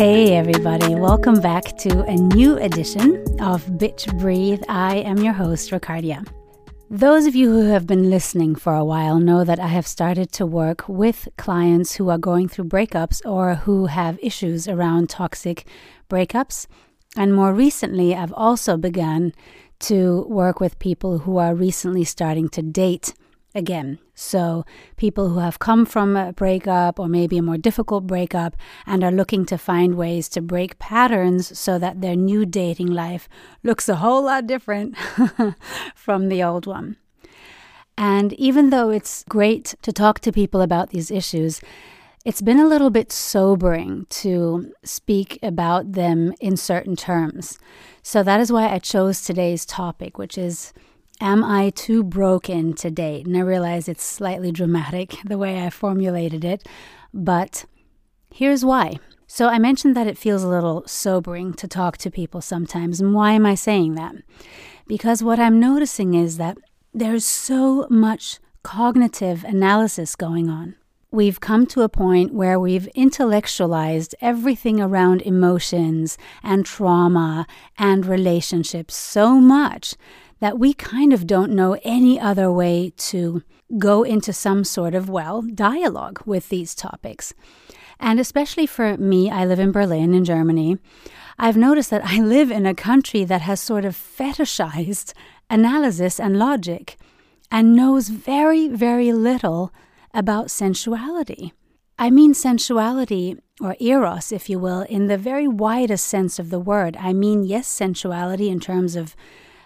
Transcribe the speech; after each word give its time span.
Hey, 0.00 0.34
everybody, 0.34 0.94
welcome 0.94 1.42
back 1.42 1.76
to 1.80 2.00
a 2.04 2.14
new 2.14 2.56
edition 2.56 3.16
of 3.38 3.62
Bitch 3.66 4.18
Breathe. 4.18 4.62
I 4.66 4.96
am 4.96 5.18
your 5.18 5.34
host, 5.34 5.72
Ricardia. 5.72 6.26
Those 6.88 7.26
of 7.26 7.34
you 7.34 7.50
who 7.50 7.66
have 7.66 7.86
been 7.86 8.08
listening 8.08 8.54
for 8.54 8.74
a 8.74 8.82
while 8.82 9.20
know 9.20 9.44
that 9.44 9.60
I 9.60 9.66
have 9.66 9.86
started 9.86 10.32
to 10.32 10.46
work 10.46 10.88
with 10.88 11.28
clients 11.36 11.96
who 11.96 12.08
are 12.08 12.16
going 12.16 12.48
through 12.48 12.70
breakups 12.70 13.20
or 13.26 13.56
who 13.56 13.84
have 13.84 14.18
issues 14.22 14.66
around 14.66 15.10
toxic 15.10 15.66
breakups. 16.08 16.66
And 17.14 17.34
more 17.34 17.52
recently, 17.52 18.14
I've 18.14 18.32
also 18.32 18.78
begun 18.78 19.34
to 19.80 20.22
work 20.30 20.60
with 20.60 20.78
people 20.78 21.18
who 21.18 21.36
are 21.36 21.54
recently 21.54 22.04
starting 22.04 22.48
to 22.48 22.62
date 22.62 23.12
again. 23.54 23.98
So, 24.14 24.64
people 24.96 25.30
who 25.30 25.38
have 25.38 25.58
come 25.58 25.84
from 25.86 26.16
a 26.16 26.32
breakup 26.32 26.98
or 26.98 27.08
maybe 27.08 27.38
a 27.38 27.42
more 27.42 27.58
difficult 27.58 28.06
breakup 28.06 28.56
and 28.86 29.02
are 29.02 29.10
looking 29.10 29.44
to 29.46 29.58
find 29.58 29.94
ways 29.94 30.28
to 30.30 30.40
break 30.40 30.78
patterns 30.78 31.58
so 31.58 31.78
that 31.78 32.00
their 32.00 32.16
new 32.16 32.44
dating 32.44 32.88
life 32.88 33.28
looks 33.62 33.88
a 33.88 33.96
whole 33.96 34.24
lot 34.24 34.46
different 34.46 34.96
from 35.94 36.28
the 36.28 36.42
old 36.42 36.66
one. 36.66 36.96
And 37.96 38.32
even 38.34 38.70
though 38.70 38.90
it's 38.90 39.24
great 39.28 39.74
to 39.82 39.92
talk 39.92 40.20
to 40.20 40.32
people 40.32 40.62
about 40.62 40.90
these 40.90 41.10
issues, 41.10 41.60
it's 42.24 42.42
been 42.42 42.58
a 42.58 42.68
little 42.68 42.90
bit 42.90 43.10
sobering 43.10 44.06
to 44.10 44.72
speak 44.84 45.38
about 45.42 45.92
them 45.92 46.34
in 46.40 46.56
certain 46.56 46.96
terms. 46.96 47.58
So 48.02 48.22
that 48.22 48.40
is 48.40 48.52
why 48.52 48.68
I 48.68 48.78
chose 48.78 49.22
today's 49.22 49.64
topic, 49.64 50.18
which 50.18 50.36
is 50.36 50.72
Am 51.22 51.44
I 51.44 51.68
too 51.70 52.02
broken 52.02 52.72
to 52.74 52.90
date? 52.90 53.26
And 53.26 53.36
I 53.36 53.40
realize 53.40 53.88
it's 53.88 54.02
slightly 54.02 54.50
dramatic 54.50 55.16
the 55.24 55.36
way 55.36 55.62
I 55.62 55.68
formulated 55.68 56.44
it, 56.44 56.66
but 57.12 57.66
here's 58.32 58.64
why. 58.64 58.96
So 59.26 59.48
I 59.48 59.58
mentioned 59.58 59.94
that 59.96 60.06
it 60.06 60.16
feels 60.16 60.42
a 60.42 60.48
little 60.48 60.82
sobering 60.86 61.52
to 61.54 61.68
talk 61.68 61.98
to 61.98 62.10
people 62.10 62.40
sometimes. 62.40 63.00
And 63.00 63.14
why 63.14 63.32
am 63.32 63.44
I 63.44 63.54
saying 63.54 63.96
that? 63.96 64.14
Because 64.86 65.22
what 65.22 65.38
I'm 65.38 65.60
noticing 65.60 66.14
is 66.14 66.38
that 66.38 66.56
there's 66.94 67.24
so 67.24 67.86
much 67.90 68.38
cognitive 68.62 69.44
analysis 69.44 70.16
going 70.16 70.48
on. 70.48 70.74
We've 71.12 71.40
come 71.40 71.66
to 71.66 71.82
a 71.82 71.88
point 71.88 72.32
where 72.32 72.58
we've 72.58 72.86
intellectualized 72.88 74.14
everything 74.20 74.80
around 74.80 75.22
emotions 75.22 76.16
and 76.42 76.64
trauma 76.64 77.46
and 77.76 78.06
relationships 78.06 78.96
so 78.96 79.40
much 79.40 79.96
that 80.40 80.58
we 80.58 80.72
kind 80.74 81.12
of 81.12 81.26
don't 81.26 81.52
know 81.52 81.78
any 81.84 82.18
other 82.18 82.50
way 82.50 82.92
to 82.96 83.42
go 83.78 84.02
into 84.02 84.32
some 84.32 84.64
sort 84.64 84.94
of, 84.94 85.08
well, 85.08 85.42
dialogue 85.42 86.20
with 86.26 86.48
these 86.48 86.74
topics. 86.74 87.32
And 87.98 88.18
especially 88.18 88.66
for 88.66 88.96
me, 88.96 89.30
I 89.30 89.44
live 89.44 89.60
in 89.60 89.72
Berlin, 89.72 90.14
in 90.14 90.24
Germany. 90.24 90.78
I've 91.38 91.56
noticed 91.56 91.90
that 91.90 92.04
I 92.04 92.20
live 92.20 92.50
in 92.50 92.66
a 92.66 92.74
country 92.74 93.24
that 93.24 93.42
has 93.42 93.60
sort 93.60 93.84
of 93.84 93.94
fetishized 93.94 95.12
analysis 95.48 96.18
and 96.18 96.38
logic 96.38 96.96
and 97.50 97.76
knows 97.76 98.08
very, 98.08 98.68
very 98.68 99.12
little 99.12 99.72
about 100.14 100.50
sensuality. 100.50 101.52
I 101.98 102.08
mean 102.08 102.32
sensuality, 102.32 103.38
or 103.60 103.76
eros, 103.78 104.32
if 104.32 104.48
you 104.48 104.58
will, 104.58 104.82
in 104.82 105.06
the 105.06 105.18
very 105.18 105.46
widest 105.46 106.06
sense 106.06 106.38
of 106.38 106.48
the 106.48 106.58
word. 106.58 106.96
I 106.98 107.12
mean, 107.12 107.44
yes, 107.44 107.68
sensuality 107.68 108.48
in 108.48 108.58
terms 108.58 108.96
of 108.96 109.14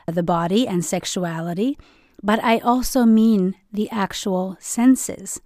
the 0.06 0.22
body 0.22 0.66
and 0.66 0.84
sexuality, 0.84 1.78
but 2.22 2.42
I 2.42 2.58
also 2.58 3.04
mean 3.04 3.54
the 3.72 3.90
actual 3.90 4.56
senses. 4.60 5.40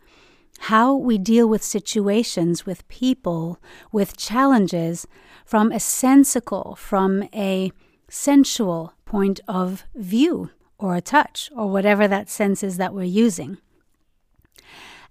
How 0.61 0.95
we 0.95 1.19
deal 1.19 1.49
with 1.49 1.63
situations, 1.63 2.67
with 2.67 2.87
people, 2.89 3.61
with 3.93 4.17
challenges 4.17 5.07
from 5.45 5.71
a 5.71 5.81
sensical, 5.81 6.77
from 6.77 7.29
a 7.35 7.73
sensual 8.09 8.95
point 9.05 9.41
of 9.47 9.85
view 9.95 10.51
or 10.79 10.95
a 10.95 11.01
touch 11.01 11.51
or 11.57 11.69
whatever 11.69 12.07
that 12.09 12.29
sense 12.29 12.63
is 12.63 12.77
that 12.77 12.95
we're 12.95 13.05
using. 13.05 13.59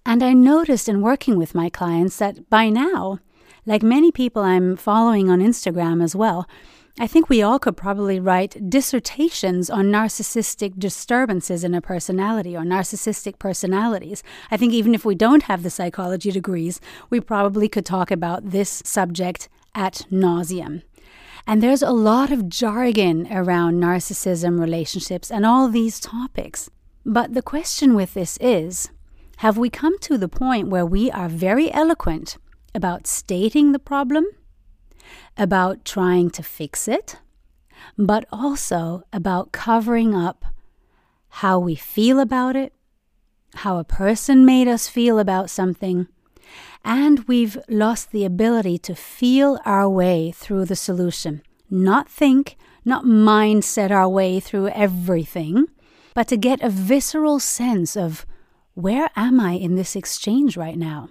And 0.05 0.23
I 0.23 0.33
noticed 0.33 0.87
in 0.87 1.01
working 1.01 1.37
with 1.37 1.53
my 1.53 1.69
clients 1.69 2.17
that 2.17 2.49
by 2.49 2.69
now, 2.69 3.19
like 3.65 3.83
many 3.83 4.11
people 4.11 4.41
I'm 4.41 4.77
following 4.77 5.29
on 5.29 5.41
Instagram 5.41 6.01
as 6.01 6.15
well, 6.15 6.47
I 6.99 7.05
think 7.05 7.29
we 7.29 7.43
all 7.43 7.59
could 7.59 7.77
probably 7.77 8.19
write 8.19 8.71
dissertations 8.71 9.69
on 9.69 9.85
narcissistic 9.85 10.79
disturbances 10.79 11.63
in 11.63 11.75
a 11.75 11.81
personality 11.81 12.57
or 12.57 12.63
narcissistic 12.63 13.37
personalities. 13.37 14.23
I 14.49 14.57
think 14.57 14.73
even 14.73 14.95
if 14.95 15.05
we 15.05 15.13
don't 15.13 15.43
have 15.43 15.61
the 15.61 15.69
psychology 15.69 16.31
degrees, 16.31 16.81
we 17.11 17.19
probably 17.19 17.69
could 17.69 17.85
talk 17.85 18.09
about 18.09 18.49
this 18.49 18.81
subject 18.83 19.47
at 19.75 20.07
nauseum. 20.11 20.81
And 21.45 21.61
there's 21.61 21.83
a 21.83 21.91
lot 21.91 22.31
of 22.31 22.49
jargon 22.49 23.27
around 23.31 23.79
narcissism, 23.79 24.59
relationships, 24.59 25.29
and 25.29 25.45
all 25.45 25.69
these 25.69 25.99
topics. 25.99 26.67
But 27.05 27.35
the 27.35 27.43
question 27.43 27.93
with 27.93 28.15
this 28.15 28.39
is 28.41 28.89
have 29.37 29.55
we 29.55 29.69
come 29.69 29.99
to 29.99 30.17
the 30.17 30.27
point 30.27 30.69
where 30.69 30.85
we 30.85 31.11
are 31.11 31.29
very 31.29 31.71
eloquent 31.71 32.37
about 32.73 33.05
stating 33.05 33.71
the 33.71 33.79
problem 33.79 34.25
about 35.37 35.85
trying 35.85 36.29
to 36.31 36.43
fix 36.43 36.87
it, 36.87 37.17
but 37.97 38.25
also 38.31 39.03
about 39.13 39.51
covering 39.51 40.15
up 40.15 40.45
how 41.29 41.59
we 41.59 41.75
feel 41.75 42.19
about 42.19 42.55
it, 42.55 42.73
how 43.55 43.77
a 43.77 43.83
person 43.83 44.45
made 44.45 44.67
us 44.67 44.87
feel 44.87 45.19
about 45.19 45.49
something, 45.49 46.07
and 46.83 47.27
we've 47.27 47.57
lost 47.67 48.11
the 48.11 48.25
ability 48.25 48.77
to 48.77 48.95
feel 48.95 49.59
our 49.65 49.89
way 49.89 50.31
through 50.31 50.65
the 50.65 50.75
solution. 50.75 51.41
Not 51.69 52.09
think, 52.09 52.55
not 52.85 53.03
mindset 53.03 53.91
our 53.91 54.07
way 54.07 54.39
through 54.39 54.69
everything, 54.69 55.67
but 56.13 56.27
to 56.29 56.37
get 56.37 56.61
a 56.61 56.69
visceral 56.69 57.39
sense 57.39 57.97
of 57.97 58.25
where 58.73 59.09
am 59.15 59.39
I 59.39 59.53
in 59.53 59.75
this 59.75 59.95
exchange 59.95 60.55
right 60.55 60.77
now? 60.77 61.09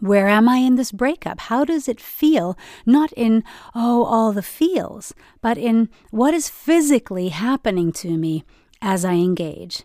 Where 0.00 0.28
am 0.28 0.48
I 0.48 0.58
in 0.58 0.76
this 0.76 0.92
breakup? 0.92 1.40
How 1.40 1.64
does 1.64 1.88
it 1.88 2.00
feel? 2.00 2.56
Not 2.84 3.12
in, 3.12 3.44
oh, 3.74 4.04
all 4.04 4.32
the 4.32 4.42
feels, 4.42 5.14
but 5.40 5.56
in 5.56 5.88
what 6.10 6.34
is 6.34 6.50
physically 6.50 7.30
happening 7.30 7.92
to 7.92 8.16
me 8.18 8.44
as 8.82 9.04
I 9.04 9.14
engage. 9.14 9.84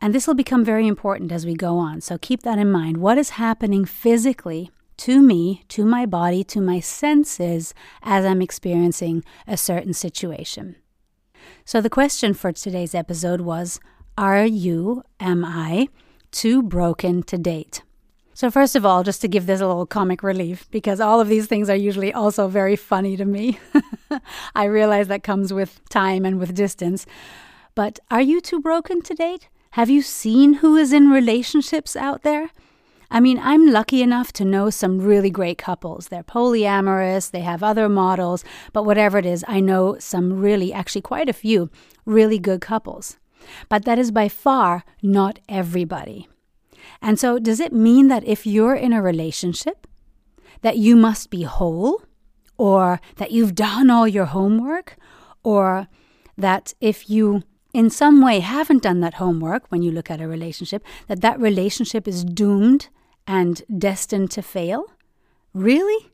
And 0.00 0.14
this 0.14 0.26
will 0.26 0.34
become 0.34 0.64
very 0.64 0.86
important 0.86 1.32
as 1.32 1.46
we 1.46 1.54
go 1.54 1.78
on. 1.78 2.00
So 2.00 2.18
keep 2.18 2.42
that 2.42 2.58
in 2.58 2.70
mind. 2.70 2.98
What 2.98 3.18
is 3.18 3.30
happening 3.30 3.84
physically 3.84 4.70
to 4.98 5.20
me, 5.20 5.64
to 5.68 5.84
my 5.84 6.06
body, 6.06 6.44
to 6.44 6.60
my 6.60 6.78
senses 6.78 7.74
as 8.02 8.24
I'm 8.24 8.42
experiencing 8.42 9.24
a 9.46 9.56
certain 9.56 9.94
situation? 9.94 10.76
So 11.64 11.80
the 11.80 11.90
question 11.90 12.34
for 12.34 12.52
today's 12.52 12.94
episode 12.94 13.40
was 13.40 13.80
Are 14.16 14.44
you, 14.44 15.02
am 15.18 15.44
I, 15.44 15.88
too 16.30 16.62
broken 16.62 17.22
to 17.24 17.38
date? 17.38 17.82
So, 18.44 18.50
first 18.50 18.76
of 18.76 18.84
all, 18.84 19.02
just 19.02 19.22
to 19.22 19.28
give 19.28 19.46
this 19.46 19.62
a 19.62 19.66
little 19.66 19.86
comic 19.86 20.22
relief, 20.22 20.70
because 20.70 21.00
all 21.00 21.18
of 21.18 21.28
these 21.28 21.46
things 21.46 21.70
are 21.70 21.74
usually 21.74 22.12
also 22.12 22.46
very 22.46 22.76
funny 22.76 23.16
to 23.16 23.24
me. 23.24 23.58
I 24.54 24.64
realize 24.64 25.08
that 25.08 25.22
comes 25.22 25.50
with 25.50 25.80
time 25.88 26.26
and 26.26 26.38
with 26.38 26.54
distance. 26.54 27.06
But 27.74 28.00
are 28.10 28.20
you 28.20 28.42
too 28.42 28.60
broken 28.60 29.00
to 29.00 29.14
date? 29.14 29.48
Have 29.70 29.88
you 29.88 30.02
seen 30.02 30.52
who 30.60 30.76
is 30.76 30.92
in 30.92 31.08
relationships 31.08 31.96
out 31.96 32.20
there? 32.20 32.50
I 33.10 33.18
mean, 33.18 33.40
I'm 33.42 33.72
lucky 33.72 34.02
enough 34.02 34.30
to 34.34 34.44
know 34.44 34.68
some 34.68 35.00
really 35.00 35.30
great 35.30 35.56
couples. 35.56 36.08
They're 36.08 36.22
polyamorous, 36.22 37.30
they 37.30 37.40
have 37.40 37.62
other 37.62 37.88
models, 37.88 38.44
but 38.74 38.84
whatever 38.84 39.16
it 39.16 39.24
is, 39.24 39.42
I 39.48 39.60
know 39.60 39.96
some 39.98 40.38
really, 40.38 40.70
actually, 40.70 41.00
quite 41.00 41.30
a 41.30 41.32
few 41.32 41.70
really 42.04 42.38
good 42.38 42.60
couples. 42.60 43.16
But 43.70 43.86
that 43.86 43.98
is 43.98 44.10
by 44.10 44.28
far 44.28 44.84
not 45.02 45.38
everybody. 45.48 46.28
And 47.00 47.18
so, 47.18 47.38
does 47.38 47.60
it 47.60 47.72
mean 47.72 48.08
that 48.08 48.24
if 48.24 48.46
you're 48.46 48.74
in 48.74 48.92
a 48.92 49.02
relationship, 49.02 49.86
that 50.62 50.76
you 50.78 50.96
must 50.96 51.30
be 51.30 51.42
whole, 51.42 52.02
or 52.56 53.00
that 53.16 53.30
you've 53.30 53.54
done 53.54 53.90
all 53.90 54.08
your 54.08 54.26
homework, 54.26 54.96
or 55.42 55.88
that 56.36 56.74
if 56.80 57.10
you 57.10 57.42
in 57.72 57.90
some 57.90 58.22
way 58.22 58.38
haven't 58.38 58.82
done 58.82 59.00
that 59.00 59.14
homework 59.14 59.66
when 59.70 59.82
you 59.82 59.90
look 59.90 60.10
at 60.10 60.20
a 60.20 60.28
relationship, 60.28 60.84
that 61.08 61.20
that 61.20 61.40
relationship 61.40 62.06
is 62.06 62.24
doomed 62.24 62.88
and 63.26 63.62
destined 63.76 64.30
to 64.30 64.42
fail? 64.42 64.86
Really? 65.52 66.12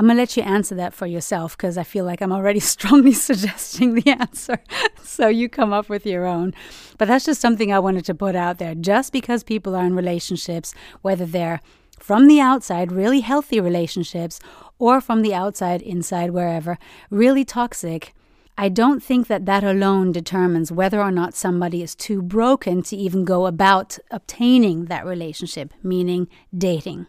I'm 0.00 0.06
going 0.06 0.16
to 0.16 0.22
let 0.22 0.34
you 0.34 0.42
answer 0.44 0.74
that 0.76 0.94
for 0.94 1.06
yourself 1.06 1.58
because 1.58 1.76
I 1.76 1.82
feel 1.82 2.06
like 2.06 2.22
I'm 2.22 2.32
already 2.32 2.58
strongly 2.74 3.12
suggesting 3.12 3.92
the 3.92 4.08
answer. 4.12 4.58
so 5.02 5.28
you 5.28 5.46
come 5.46 5.74
up 5.74 5.90
with 5.90 6.06
your 6.06 6.24
own. 6.24 6.54
But 6.96 7.08
that's 7.08 7.26
just 7.26 7.42
something 7.42 7.70
I 7.70 7.80
wanted 7.80 8.06
to 8.06 8.14
put 8.14 8.34
out 8.34 8.56
there. 8.56 8.74
Just 8.74 9.12
because 9.12 9.42
people 9.42 9.76
are 9.76 9.84
in 9.84 9.94
relationships, 9.94 10.72
whether 11.02 11.26
they're 11.26 11.60
from 11.98 12.28
the 12.28 12.40
outside, 12.40 12.90
really 12.90 13.20
healthy 13.20 13.60
relationships, 13.60 14.40
or 14.78 15.02
from 15.02 15.20
the 15.20 15.34
outside, 15.34 15.82
inside, 15.82 16.30
wherever, 16.30 16.78
really 17.10 17.44
toxic, 17.44 18.14
I 18.56 18.70
don't 18.70 19.02
think 19.02 19.26
that 19.26 19.44
that 19.44 19.64
alone 19.64 20.12
determines 20.12 20.72
whether 20.72 21.02
or 21.02 21.10
not 21.10 21.34
somebody 21.34 21.82
is 21.82 21.94
too 21.94 22.22
broken 22.22 22.82
to 22.84 22.96
even 22.96 23.26
go 23.26 23.44
about 23.44 23.98
obtaining 24.10 24.86
that 24.86 25.04
relationship, 25.04 25.74
meaning 25.82 26.26
dating. 26.56 27.06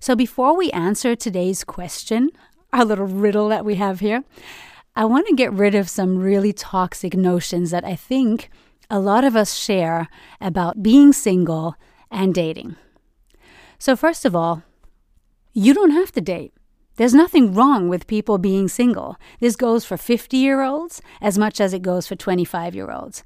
So, 0.00 0.14
before 0.14 0.56
we 0.56 0.70
answer 0.70 1.14
today's 1.14 1.64
question, 1.64 2.30
our 2.72 2.84
little 2.84 3.06
riddle 3.06 3.48
that 3.48 3.64
we 3.64 3.76
have 3.76 4.00
here, 4.00 4.24
I 4.94 5.04
want 5.04 5.26
to 5.26 5.34
get 5.34 5.52
rid 5.52 5.74
of 5.74 5.88
some 5.88 6.18
really 6.18 6.52
toxic 6.52 7.14
notions 7.14 7.70
that 7.70 7.84
I 7.84 7.96
think 7.96 8.50
a 8.88 8.98
lot 8.98 9.24
of 9.24 9.36
us 9.36 9.54
share 9.54 10.08
about 10.40 10.82
being 10.82 11.12
single 11.12 11.74
and 12.10 12.34
dating. 12.34 12.76
So, 13.78 13.96
first 13.96 14.24
of 14.24 14.34
all, 14.34 14.62
you 15.52 15.74
don't 15.74 15.90
have 15.90 16.12
to 16.12 16.20
date. 16.20 16.52
There's 16.96 17.14
nothing 17.14 17.52
wrong 17.52 17.88
with 17.88 18.06
people 18.06 18.38
being 18.38 18.68
single. 18.68 19.16
This 19.38 19.54
goes 19.54 19.84
for 19.84 19.96
50 19.96 20.36
year 20.36 20.62
olds 20.62 21.02
as 21.20 21.36
much 21.36 21.60
as 21.60 21.74
it 21.74 21.82
goes 21.82 22.06
for 22.06 22.16
25 22.16 22.74
year 22.74 22.90
olds. 22.90 23.22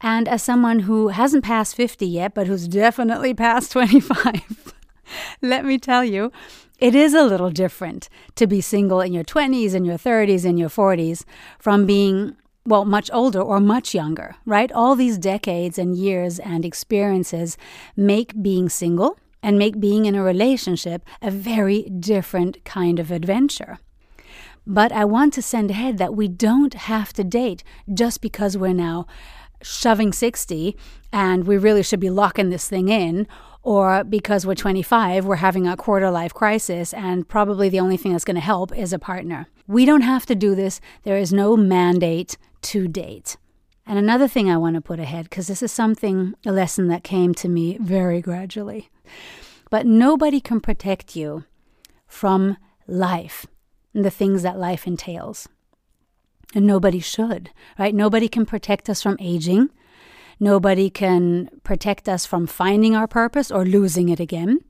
And 0.00 0.28
as 0.28 0.42
someone 0.42 0.80
who 0.80 1.08
hasn't 1.08 1.44
passed 1.44 1.74
50 1.74 2.06
yet, 2.06 2.34
but 2.34 2.46
who's 2.46 2.68
definitely 2.68 3.34
past 3.34 3.72
25, 3.72 4.74
let 5.42 5.64
me 5.64 5.78
tell 5.78 6.04
you, 6.04 6.32
it 6.78 6.94
is 6.94 7.14
a 7.14 7.24
little 7.24 7.50
different 7.50 8.08
to 8.36 8.46
be 8.46 8.60
single 8.60 9.00
in 9.00 9.12
your 9.12 9.24
20s, 9.24 9.74
in 9.74 9.84
your 9.84 9.98
30s, 9.98 10.44
in 10.44 10.56
your 10.56 10.68
40s 10.68 11.24
from 11.58 11.86
being, 11.86 12.36
well, 12.64 12.84
much 12.84 13.10
older 13.12 13.40
or 13.40 13.58
much 13.58 13.94
younger, 13.94 14.36
right? 14.46 14.70
All 14.72 14.94
these 14.94 15.18
decades 15.18 15.78
and 15.78 15.96
years 15.96 16.38
and 16.38 16.64
experiences 16.64 17.56
make 17.96 18.40
being 18.40 18.68
single 18.68 19.18
and 19.42 19.58
make 19.58 19.80
being 19.80 20.06
in 20.06 20.14
a 20.14 20.22
relationship 20.22 21.04
a 21.20 21.30
very 21.30 21.82
different 21.84 22.64
kind 22.64 22.98
of 22.98 23.10
adventure. 23.10 23.78
But 24.66 24.92
I 24.92 25.04
want 25.04 25.32
to 25.34 25.42
send 25.42 25.70
ahead 25.70 25.98
that 25.98 26.14
we 26.14 26.28
don't 26.28 26.74
have 26.74 27.12
to 27.14 27.24
date 27.24 27.64
just 27.92 28.20
because 28.20 28.56
we're 28.56 28.74
now 28.74 29.06
shoving 29.62 30.12
60 30.12 30.76
and 31.12 31.46
we 31.46 31.56
really 31.56 31.82
should 31.82 32.00
be 32.00 32.10
locking 32.10 32.50
this 32.50 32.68
thing 32.68 32.88
in, 32.88 33.26
or 33.62 34.04
because 34.04 34.46
we're 34.46 34.54
25, 34.54 35.24
we're 35.24 35.36
having 35.36 35.66
a 35.66 35.76
quarter 35.76 36.10
life 36.10 36.32
crisis 36.32 36.94
and 36.94 37.28
probably 37.28 37.68
the 37.68 37.80
only 37.80 37.96
thing 37.96 38.12
that's 38.12 38.24
going 38.24 38.34
to 38.34 38.40
help 38.40 38.76
is 38.76 38.92
a 38.92 38.98
partner. 38.98 39.46
We 39.66 39.84
don't 39.84 40.02
have 40.02 40.26
to 40.26 40.34
do 40.34 40.54
this. 40.54 40.80
There 41.02 41.18
is 41.18 41.32
no 41.32 41.56
mandate 41.56 42.36
to 42.62 42.88
date. 42.88 43.36
And 43.86 43.98
another 43.98 44.28
thing 44.28 44.50
I 44.50 44.58
want 44.58 44.74
to 44.74 44.82
put 44.82 45.00
ahead, 45.00 45.24
because 45.24 45.46
this 45.46 45.62
is 45.62 45.72
something, 45.72 46.34
a 46.44 46.52
lesson 46.52 46.88
that 46.88 47.02
came 47.02 47.34
to 47.36 47.48
me 47.48 47.78
very 47.80 48.20
gradually. 48.20 48.90
But 49.70 49.86
nobody 49.86 50.40
can 50.40 50.60
protect 50.60 51.16
you 51.16 51.44
from 52.06 52.58
life 52.86 53.46
and 53.94 54.04
the 54.04 54.10
things 54.10 54.42
that 54.42 54.58
life 54.58 54.86
entails. 54.86 55.48
And 56.54 56.66
nobody 56.66 57.00
should, 57.00 57.50
right? 57.78 57.94
Nobody 57.94 58.28
can 58.28 58.46
protect 58.46 58.88
us 58.88 59.02
from 59.02 59.16
aging. 59.20 59.70
Nobody 60.40 60.90
can 60.90 61.50
protect 61.64 62.08
us 62.08 62.24
from 62.24 62.46
finding 62.46 62.94
our 62.94 63.06
purpose 63.06 63.50
or 63.50 63.64
losing 63.64 64.08
it 64.08 64.20
again. 64.20 64.60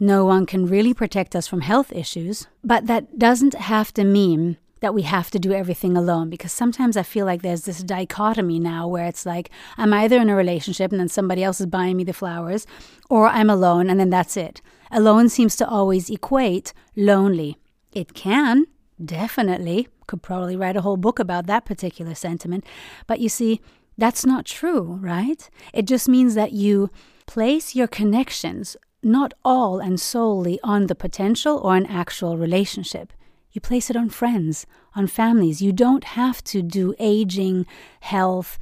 No 0.00 0.24
one 0.24 0.46
can 0.46 0.66
really 0.66 0.94
protect 0.94 1.36
us 1.36 1.46
from 1.46 1.60
health 1.60 1.92
issues. 1.92 2.46
But 2.62 2.86
that 2.86 3.18
doesn't 3.18 3.54
have 3.54 3.92
to 3.94 4.04
mean 4.04 4.56
that 4.80 4.94
we 4.94 5.02
have 5.02 5.30
to 5.30 5.38
do 5.38 5.52
everything 5.52 5.96
alone 5.96 6.28
because 6.28 6.52
sometimes 6.52 6.96
I 6.96 7.02
feel 7.02 7.24
like 7.24 7.40
there's 7.40 7.62
this 7.62 7.82
dichotomy 7.82 8.58
now 8.58 8.86
where 8.86 9.06
it's 9.06 9.24
like 9.24 9.50
I'm 9.78 9.94
either 9.94 10.18
in 10.18 10.28
a 10.28 10.36
relationship 10.36 10.90
and 10.90 11.00
then 11.00 11.08
somebody 11.08 11.42
else 11.42 11.60
is 11.60 11.66
buying 11.66 11.96
me 11.96 12.04
the 12.04 12.12
flowers, 12.12 12.66
or 13.08 13.26
I'm 13.26 13.48
alone 13.48 13.88
and 13.88 13.98
then 13.98 14.10
that's 14.10 14.36
it. 14.36 14.60
Alone 14.90 15.28
seems 15.28 15.56
to 15.56 15.68
always 15.68 16.10
equate 16.10 16.74
lonely. 16.96 17.56
It 17.92 18.12
can, 18.12 18.66
definitely. 19.02 19.88
Could 20.06 20.22
probably 20.22 20.54
write 20.54 20.76
a 20.76 20.82
whole 20.82 20.98
book 20.98 21.18
about 21.18 21.46
that 21.46 21.64
particular 21.64 22.14
sentiment. 22.14 22.64
But 23.06 23.20
you 23.20 23.30
see, 23.30 23.62
that's 23.96 24.26
not 24.26 24.44
true, 24.44 24.98
right? 25.00 25.48
It 25.72 25.86
just 25.86 26.08
means 26.08 26.34
that 26.34 26.52
you 26.52 26.90
place 27.26 27.74
your 27.74 27.86
connections 27.86 28.76
not 29.04 29.34
all 29.44 29.78
and 29.80 30.00
solely 30.00 30.58
on 30.62 30.86
the 30.86 30.94
potential 30.94 31.58
or 31.58 31.76
an 31.76 31.86
actual 31.86 32.36
relationship. 32.38 33.12
You 33.52 33.60
place 33.60 33.90
it 33.90 33.96
on 33.96 34.08
friends, 34.08 34.66
on 34.96 35.06
families. 35.06 35.62
You 35.62 35.72
don't 35.72 36.04
have 36.04 36.42
to 36.44 36.62
do 36.62 36.94
aging, 36.98 37.66
health, 38.00 38.58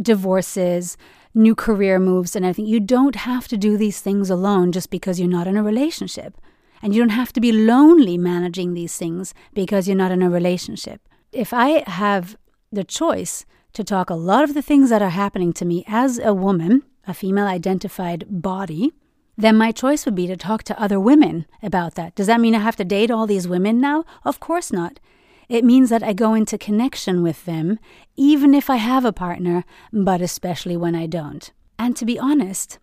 divorces, 0.00 0.96
new 1.34 1.54
career 1.54 1.98
moves, 1.98 2.34
and 2.34 2.44
everything. 2.44 2.66
You 2.66 2.80
don't 2.80 3.16
have 3.16 3.48
to 3.48 3.56
do 3.56 3.76
these 3.76 4.00
things 4.00 4.30
alone 4.30 4.72
just 4.72 4.90
because 4.90 5.18
you're 5.18 5.28
not 5.28 5.46
in 5.46 5.56
a 5.56 5.62
relationship. 5.62 6.40
And 6.80 6.94
you 6.94 7.02
don't 7.02 7.10
have 7.10 7.32
to 7.34 7.40
be 7.40 7.52
lonely 7.52 8.16
managing 8.16 8.74
these 8.74 8.96
things 8.96 9.34
because 9.52 9.88
you're 9.88 9.96
not 9.96 10.12
in 10.12 10.22
a 10.22 10.30
relationship. 10.30 11.00
If 11.32 11.52
I 11.52 11.88
have 11.88 12.36
the 12.70 12.84
choice 12.84 13.44
to 13.74 13.84
talk 13.84 14.08
a 14.08 14.14
lot 14.14 14.44
of 14.44 14.54
the 14.54 14.62
things 14.62 14.90
that 14.90 15.02
are 15.02 15.10
happening 15.10 15.52
to 15.52 15.64
me 15.64 15.84
as 15.86 16.18
a 16.18 16.32
woman, 16.32 16.82
a 17.06 17.14
female 17.14 17.46
identified 17.46 18.24
body, 18.28 18.92
then 19.36 19.56
my 19.56 19.72
choice 19.72 20.04
would 20.04 20.14
be 20.14 20.26
to 20.28 20.36
talk 20.36 20.62
to 20.62 20.80
other 20.80 21.00
women 21.00 21.46
about 21.62 21.96
that. 21.96 22.14
Does 22.14 22.28
that 22.28 22.40
mean 22.40 22.54
I 22.54 22.60
have 22.60 22.76
to 22.76 22.84
date 22.84 23.10
all 23.10 23.26
these 23.26 23.48
women 23.48 23.80
now? 23.80 24.04
Of 24.24 24.40
course 24.40 24.72
not. 24.72 25.00
It 25.48 25.64
means 25.64 25.90
that 25.90 26.02
I 26.02 26.12
go 26.12 26.34
into 26.34 26.56
connection 26.56 27.22
with 27.22 27.44
them, 27.44 27.78
even 28.16 28.54
if 28.54 28.70
I 28.70 28.76
have 28.76 29.04
a 29.04 29.12
partner, 29.12 29.64
but 29.92 30.22
especially 30.22 30.76
when 30.76 30.94
I 30.94 31.06
don't. 31.06 31.50
And 31.78 31.96
to 31.96 32.06
be 32.06 32.18
honest, 32.18 32.78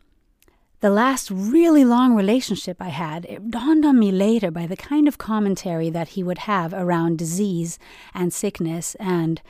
the 0.81 0.89
last 0.89 1.31
really 1.31 1.85
long 1.85 2.15
relationship 2.15 2.77
I 2.79 2.89
had, 2.89 3.25
it 3.25 3.49
dawned 3.49 3.85
on 3.85 3.97
me 3.97 4.11
later 4.11 4.51
by 4.51 4.67
the 4.67 4.75
kind 4.75 5.07
of 5.07 5.17
commentary 5.17 5.89
that 5.89 6.09
he 6.09 6.23
would 6.23 6.39
have 6.39 6.73
around 6.73 7.17
disease 7.17 7.79
and 8.13 8.33
sickness 8.33 8.95
and 8.95 9.41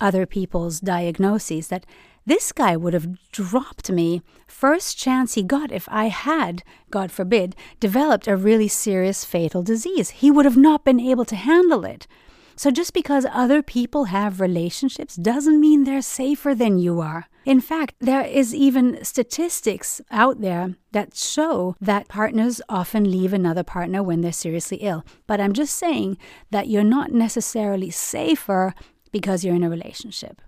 other 0.00 0.26
people's 0.26 0.80
diagnoses 0.80 1.68
that 1.68 1.86
this 2.24 2.52
guy 2.52 2.76
would 2.76 2.94
have 2.94 3.30
dropped 3.32 3.90
me 3.90 4.22
first 4.46 4.96
chance 4.96 5.34
he 5.34 5.42
got 5.42 5.72
if 5.72 5.88
I 5.90 6.06
had, 6.06 6.62
God 6.90 7.10
forbid, 7.10 7.56
developed 7.80 8.28
a 8.28 8.36
really 8.36 8.68
serious 8.68 9.24
fatal 9.24 9.62
disease. 9.62 10.10
He 10.10 10.30
would 10.30 10.44
have 10.44 10.56
not 10.56 10.84
been 10.84 11.00
able 11.00 11.24
to 11.24 11.36
handle 11.36 11.84
it. 11.84 12.06
So 12.54 12.70
just 12.70 12.92
because 12.92 13.26
other 13.32 13.62
people 13.62 14.04
have 14.04 14.40
relationships 14.40 15.16
doesn't 15.16 15.60
mean 15.60 15.84
they're 15.84 16.02
safer 16.02 16.54
than 16.54 16.78
you 16.78 17.00
are. 17.00 17.26
In 17.44 17.60
fact, 17.60 17.96
there 17.98 18.24
is 18.24 18.54
even 18.54 19.04
statistics 19.04 20.00
out 20.12 20.40
there 20.40 20.76
that 20.92 21.16
show 21.16 21.74
that 21.80 22.06
partners 22.06 22.60
often 22.68 23.10
leave 23.10 23.32
another 23.32 23.64
partner 23.64 24.00
when 24.00 24.20
they're 24.20 24.30
seriously 24.30 24.76
ill. 24.76 25.04
But 25.26 25.40
I'm 25.40 25.52
just 25.52 25.74
saying 25.74 26.18
that 26.52 26.68
you're 26.68 26.84
not 26.84 27.10
necessarily 27.10 27.90
safer 27.90 28.74
because 29.12 29.44
you're 29.44 29.54
in 29.54 29.62
a 29.62 29.70
relationship. 29.70 30.42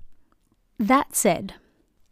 That 0.79 1.15
said, 1.15 1.55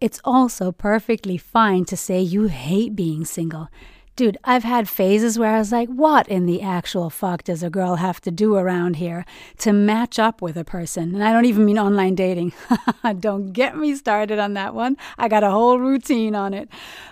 it's 0.00 0.20
also 0.25 0.72
perfectly 0.72 1.37
fine 1.37 1.85
to 1.87 1.97
say 1.97 2.21
you 2.21 2.44
hate 2.44 2.94
being 2.94 3.25
single. 3.25 3.68
Dude, 4.14 4.37
I've 4.44 4.64
had 4.64 4.90
phases 4.90 5.38
where 5.38 5.54
I 5.54 5.59
was 5.59 5.73
like, 5.73 5.88
what 5.88 6.28
in 6.28 6.44
the 6.44 6.61
actual 6.61 7.09
fuck 7.09 7.44
does 7.44 7.62
a 7.62 7.71
girl 7.71 7.97
have 7.97 8.21
to 8.23 8.30
do 8.30 8.56
around 8.56 8.97
here 8.97 9.25
to 9.59 9.73
match 9.73 10.18
up 10.18 10.42
with 10.42 10.56
a 10.59 10.64
person? 10.64 11.14
And 11.14 11.25
I 11.25 11.32
don't 11.32 11.47
even 11.47 11.64
mean 11.64 11.78
online 11.78 12.14
dating. 12.14 12.52
don't 13.21 13.52
get 13.52 13.78
me 13.78 13.94
started 13.94 14.38
on 14.38 14.52
that 14.52 14.75
one. 14.75 14.99
I 15.16 15.28
got 15.28 15.44
a 15.44 15.50
whole 15.50 15.78
routine 15.78 16.35
on 16.35 16.52
it. 16.52 16.68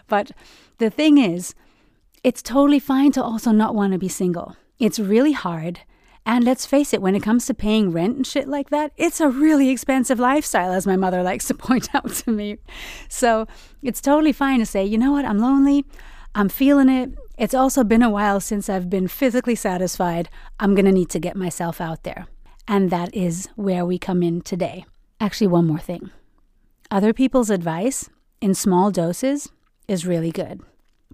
But 0.09 0.33
the 0.77 0.91
thing 0.91 1.17
is, 1.17 1.55
it's 2.23 2.43
totally 2.43 2.79
fine 2.81 3.13
to 3.13 3.23
also 3.23 3.51
not 3.51 3.75
want 3.75 3.95
to 3.95 3.99
be 3.99 4.09
single. 4.09 4.57
It's 4.79 4.99
really 4.99 5.33
hard. 5.33 5.81
And 6.27 6.45
let's 6.45 6.67
face 6.67 6.93
it, 6.93 7.03
when 7.03 7.15
it 7.15 7.23
comes 7.23 7.47
to 7.47 7.55
paying 7.55 7.91
rent 7.91 8.17
and 8.17 8.27
shit 8.27 8.47
like 8.47 8.71
that, 8.71 8.93
it's 8.97 9.21
a 9.21 9.29
really 9.29 9.71
expensive 9.71 10.19
lifestyle, 10.19 10.73
as 10.73 10.87
my 10.87 10.97
mother 10.97 11.23
likes 11.31 11.47
to 11.49 11.55
point 11.55 11.95
out 11.95 12.13
to 12.13 12.31
me. 12.31 12.59
So 13.09 13.47
it's 13.83 14.01
totally 14.01 14.33
fine 14.33 14.59
to 14.61 14.67
say, 14.67 14.85
you 14.85 14.99
know 14.99 15.13
what, 15.13 15.25
I'm 15.25 15.39
lonely, 15.39 15.85
I'm 16.35 16.49
feeling 16.49 16.89
it. 16.89 17.11
It's 17.39 17.55
also 17.55 17.83
been 17.85 18.03
a 18.03 18.11
while 18.11 18.41
since 18.41 18.69
I've 18.69 18.91
been 18.91 19.09
physically 19.09 19.55
satisfied. 19.55 20.29
I'm 20.61 20.75
to 20.77 20.93
need 20.93 21.09
to 21.11 21.19
get 21.19 21.37
myself 21.37 21.81
out 21.81 22.05
there. 22.05 22.27
And 22.69 22.91
that 22.91 23.15
is 23.15 23.49
where 23.57 23.85
we 23.85 23.99
come 23.99 24.23
in 24.23 24.43
today. 24.43 24.85
Actually, 25.21 25.49
one 25.49 25.67
more 25.67 25.79
thing 25.79 26.11
other 26.91 27.13
people's 27.13 27.51
advice 27.51 28.09
in 28.41 28.55
small 28.55 28.91
doses 28.91 29.51
is 29.87 30.07
really 30.07 30.33
good. 30.33 30.61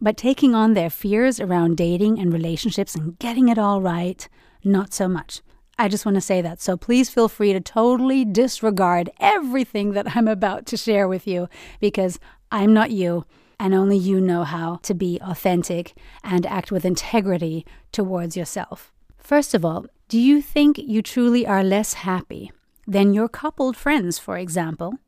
But 0.00 0.16
taking 0.16 0.54
on 0.54 0.74
their 0.74 0.90
fears 0.90 1.40
around 1.40 1.76
dating 1.76 2.18
and 2.18 2.32
relationships 2.32 2.94
and 2.94 3.18
getting 3.18 3.48
it 3.48 3.58
all 3.58 3.80
right, 3.80 4.28
not 4.66 4.92
so 4.92 5.08
much. 5.08 5.40
I 5.78 5.88
just 5.88 6.06
want 6.06 6.14
to 6.14 6.22
say 6.22 6.40
that. 6.40 6.60
So 6.60 6.76
please 6.76 7.10
feel 7.10 7.28
free 7.28 7.52
to 7.52 7.60
totally 7.60 8.24
disregard 8.24 9.10
everything 9.20 9.92
that 9.92 10.16
I'm 10.16 10.28
about 10.28 10.66
to 10.66 10.76
share 10.76 11.06
with 11.06 11.26
you 11.26 11.48
because 11.80 12.18
I'm 12.50 12.72
not 12.72 12.90
you 12.90 13.24
and 13.58 13.74
only 13.74 13.96
you 13.96 14.20
know 14.20 14.44
how 14.44 14.76
to 14.82 14.94
be 14.94 15.18
authentic 15.22 15.94
and 16.22 16.46
act 16.46 16.70
with 16.70 16.84
integrity 16.84 17.66
towards 17.92 18.36
yourself. 18.36 18.92
First 19.18 19.54
of 19.54 19.64
all, 19.64 19.86
do 20.08 20.18
you 20.18 20.40
think 20.40 20.78
you 20.78 21.02
truly 21.02 21.46
are 21.46 21.64
less 21.64 21.94
happy 21.94 22.52
than 22.86 23.12
your 23.12 23.28
coupled 23.28 23.76
friends, 23.76 24.18
for 24.18 24.38
example? 24.38 24.98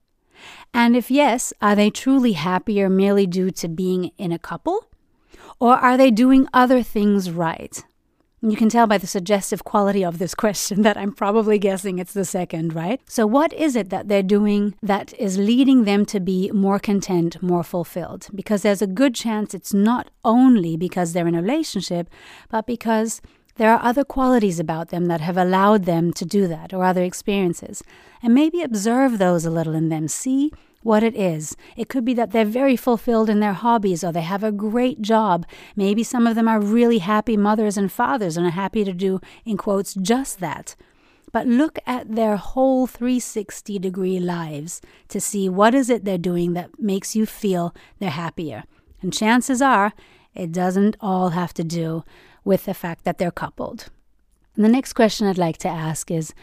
And 0.74 0.96
if 0.96 1.10
yes, 1.10 1.52
are 1.62 1.74
they 1.74 1.90
truly 1.90 2.32
happier 2.32 2.88
merely 2.88 3.26
due 3.26 3.50
to 3.52 3.68
being 3.68 4.10
in 4.18 4.32
a 4.32 4.38
couple? 4.38 4.86
Or 5.60 5.76
are 5.76 5.96
they 5.96 6.10
doing 6.10 6.48
other 6.52 6.82
things 6.82 7.30
right? 7.30 7.82
You 8.40 8.56
can 8.56 8.68
tell 8.68 8.86
by 8.86 8.98
the 8.98 9.06
suggestive 9.08 9.64
quality 9.64 10.04
of 10.04 10.18
this 10.18 10.34
question 10.44 10.82
that 10.82 10.96
I'm 10.96 11.12
probably 11.12 11.58
guessing 11.58 11.98
it's 11.98 12.12
the 12.12 12.24
second, 12.24 12.74
right? 12.74 13.00
So, 13.06 13.26
what 13.26 13.52
is 13.52 13.74
it 13.74 13.90
that 13.90 14.08
they're 14.08 14.22
doing 14.22 14.74
that 14.82 15.12
is 15.18 15.38
leading 15.38 15.84
them 15.84 16.06
to 16.06 16.20
be 16.20 16.50
more 16.52 16.78
content, 16.78 17.42
more 17.42 17.64
fulfilled? 17.64 18.28
Because 18.34 18.62
there's 18.62 18.82
a 18.82 18.86
good 18.86 19.14
chance 19.14 19.54
it's 19.54 19.74
not 19.74 20.10
only 20.24 20.76
because 20.76 21.12
they're 21.12 21.26
in 21.26 21.34
a 21.34 21.42
relationship, 21.42 22.08
but 22.48 22.66
because 22.66 23.20
there 23.56 23.72
are 23.72 23.82
other 23.82 24.04
qualities 24.04 24.60
about 24.60 24.90
them 24.90 25.06
that 25.06 25.20
have 25.20 25.36
allowed 25.36 25.84
them 25.84 26.12
to 26.12 26.24
do 26.24 26.46
that 26.46 26.72
or 26.72 26.84
other 26.84 27.02
experiences. 27.02 27.82
And 28.22 28.32
maybe 28.32 28.62
observe 28.62 29.18
those 29.18 29.44
a 29.44 29.50
little 29.50 29.74
in 29.74 29.88
them. 29.88 30.06
See 30.06 30.52
what 30.82 31.02
it 31.02 31.16
is. 31.16 31.56
It 31.76 31.88
could 31.88 32.04
be 32.04 32.14
that 32.14 32.30
they're 32.30 32.44
very 32.44 32.76
fulfilled 32.76 33.28
in 33.28 33.40
their 33.40 33.52
hobbies 33.52 34.04
or 34.04 34.12
they 34.12 34.22
have 34.22 34.44
a 34.44 34.52
great 34.52 35.02
job. 35.02 35.46
Maybe 35.76 36.02
some 36.02 36.26
of 36.26 36.34
them 36.34 36.48
are 36.48 36.60
really 36.60 36.98
happy 36.98 37.36
mothers 37.36 37.76
and 37.76 37.90
fathers 37.90 38.36
and 38.36 38.46
are 38.46 38.50
happy 38.50 38.84
to 38.84 38.92
do, 38.92 39.20
in 39.44 39.56
quotes, 39.56 39.94
just 39.94 40.40
that. 40.40 40.76
But 41.32 41.46
look 41.46 41.78
at 41.86 42.14
their 42.14 42.36
whole 42.36 42.86
360 42.86 43.78
degree 43.78 44.18
lives 44.18 44.80
to 45.08 45.20
see 45.20 45.48
what 45.48 45.74
is 45.74 45.90
it 45.90 46.04
they're 46.04 46.18
doing 46.18 46.54
that 46.54 46.78
makes 46.78 47.14
you 47.14 47.26
feel 47.26 47.74
they're 47.98 48.10
happier. 48.10 48.64
And 49.02 49.12
chances 49.12 49.60
are 49.60 49.92
it 50.34 50.52
doesn't 50.52 50.96
all 51.00 51.30
have 51.30 51.52
to 51.54 51.64
do 51.64 52.04
with 52.44 52.64
the 52.64 52.74
fact 52.74 53.04
that 53.04 53.18
they're 53.18 53.30
coupled. 53.30 53.88
And 54.56 54.64
the 54.64 54.70
next 54.70 54.94
question 54.94 55.26
I'd 55.26 55.38
like 55.38 55.58
to 55.58 55.68
ask 55.68 56.10
is 56.10 56.34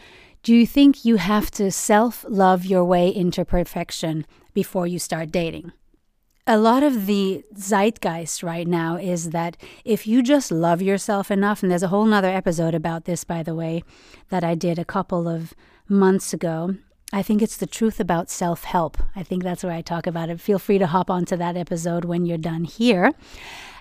do 0.46 0.54
you 0.54 0.64
think 0.64 1.04
you 1.04 1.16
have 1.16 1.50
to 1.50 1.72
self 1.72 2.24
love 2.28 2.64
your 2.64 2.84
way 2.84 3.08
into 3.08 3.44
perfection 3.44 4.24
before 4.54 4.86
you 4.86 4.96
start 4.96 5.32
dating? 5.32 5.72
A 6.46 6.56
lot 6.56 6.84
of 6.84 7.06
the 7.06 7.42
zeitgeist 7.56 8.44
right 8.44 8.68
now 8.68 8.94
is 8.94 9.30
that 9.30 9.56
if 9.84 10.06
you 10.06 10.22
just 10.22 10.52
love 10.52 10.80
yourself 10.80 11.32
enough, 11.32 11.64
and 11.64 11.72
there's 11.72 11.82
a 11.82 11.88
whole 11.88 12.04
nother 12.04 12.28
episode 12.28 12.76
about 12.76 13.06
this, 13.06 13.24
by 13.24 13.42
the 13.42 13.56
way, 13.56 13.82
that 14.28 14.44
I 14.44 14.54
did 14.54 14.78
a 14.78 14.84
couple 14.84 15.26
of 15.26 15.52
months 15.88 16.32
ago. 16.32 16.76
I 17.12 17.22
think 17.22 17.42
it's 17.42 17.56
the 17.56 17.66
truth 17.66 17.98
about 17.98 18.30
self 18.30 18.62
help. 18.62 18.98
I 19.16 19.24
think 19.24 19.42
that's 19.42 19.64
where 19.64 19.72
I 19.72 19.82
talk 19.82 20.06
about 20.06 20.30
it. 20.30 20.40
Feel 20.40 20.60
free 20.60 20.78
to 20.78 20.86
hop 20.86 21.10
onto 21.10 21.36
that 21.36 21.56
episode 21.56 22.04
when 22.04 22.24
you're 22.24 22.38
done 22.38 22.62
here. 22.62 23.14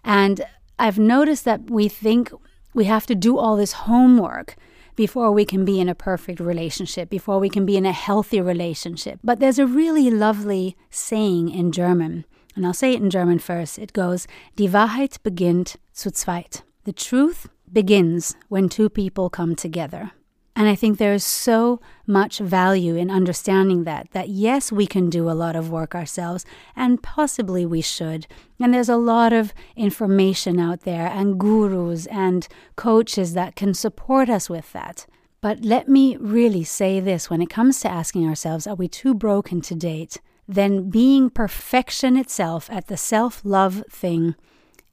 And 0.04 0.44
I've 0.80 0.98
noticed 0.98 1.46
that 1.46 1.70
we 1.70 1.90
think 1.90 2.32
we 2.74 2.86
have 2.86 3.06
to 3.06 3.14
do 3.14 3.38
all 3.38 3.56
this 3.56 3.74
homework 3.74 4.56
before 4.96 5.32
we 5.32 5.46
can 5.46 5.66
be 5.66 5.80
in 5.80 5.90
a 5.90 5.96
perfect 5.96 6.40
relationship, 6.40 7.10
before 7.10 7.40
we 7.40 7.50
can 7.50 7.66
be 7.66 7.78
in 7.78 7.86
a 7.86 7.92
healthy 7.92 8.42
relationship. 8.42 9.20
But 9.24 9.40
there's 9.40 9.60
a 9.60 9.68
really 9.68 10.10
lovely 10.10 10.76
saying 10.90 11.50
in 11.50 11.72
German, 11.72 12.26
and 12.56 12.66
I'll 12.66 12.74
say 12.74 12.94
it 12.94 13.02
in 13.02 13.10
German 13.10 13.40
first. 13.40 13.78
It 13.78 13.94
goes, 13.94 14.28
Die 14.56 14.68
Wahrheit 14.68 15.22
beginnt 15.24 15.76
zu 15.94 16.12
zweit. 16.12 16.64
The 16.86 16.94
truth 16.94 17.48
begins 17.72 18.36
when 18.48 18.70
two 18.70 18.90
people 18.90 19.30
come 19.30 19.56
together. 19.56 20.12
And 20.56 20.70
I 20.70 20.76
think 20.76 20.98
there 20.98 21.14
is 21.14 21.26
so 21.26 21.82
much 22.08 22.40
value 22.40 22.96
in 22.96 23.12
understanding 23.12 23.84
that, 23.84 24.12
that 24.12 24.30
yes, 24.30 24.72
we 24.72 24.88
can 24.88 25.10
do 25.10 25.30
a 25.30 25.34
lot 25.34 25.56
of 25.56 25.70
work 25.70 25.94
ourselves, 25.94 26.46
and 26.76 27.04
possibly 27.04 27.66
we 27.66 27.82
should. 27.82 28.26
And 28.60 28.74
there's 28.74 28.90
a 28.90 28.96
lot 28.96 29.34
of 29.34 29.54
information 29.76 30.60
out 30.60 30.82
there, 30.82 31.08
and 31.08 31.38
gurus 31.38 32.06
and 32.06 32.48
coaches 32.78 33.34
that 33.34 33.56
can 33.56 33.74
support 33.74 34.30
us 34.30 34.50
with 34.50 34.72
that. 34.72 35.06
But 35.42 35.64
let 35.66 35.90
me 35.90 36.16
really 36.18 36.64
say 36.64 37.00
this 37.00 37.30
when 37.30 37.42
it 37.42 37.50
comes 37.50 37.82
to 37.82 37.92
asking 37.92 38.28
ourselves, 38.28 38.66
are 38.66 38.76
we 38.76 38.88
too 38.88 39.14
broken 39.14 39.62
to 39.62 39.76
date? 39.76 40.22
Then 40.48 40.90
being 40.90 41.30
perfection 41.30 42.16
itself 42.18 42.70
at 42.72 42.88
the 42.88 42.98
self 42.98 43.42
love 43.44 43.84
thing 43.90 44.36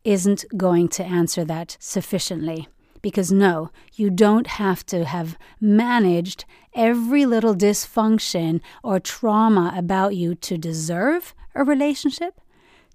isn't 0.04 0.45
going 0.57 0.88
to 0.88 1.04
answer 1.04 1.45
that 1.45 1.76
sufficiently. 1.78 2.69
Because 3.02 3.32
no, 3.32 3.71
you 3.94 4.11
don't 4.11 4.47
have 4.47 4.87
to 4.87 5.04
have 5.04 5.37
managed 5.61 6.44
every 6.75 7.26
little 7.26 7.54
dysfunction 7.54 8.61
or 8.82 9.00
trauma 9.00 9.75
about 9.76 10.14
you 10.14 10.35
to 10.37 10.56
deserve 10.56 11.35
a 11.54 11.64
relationship, 11.64 12.40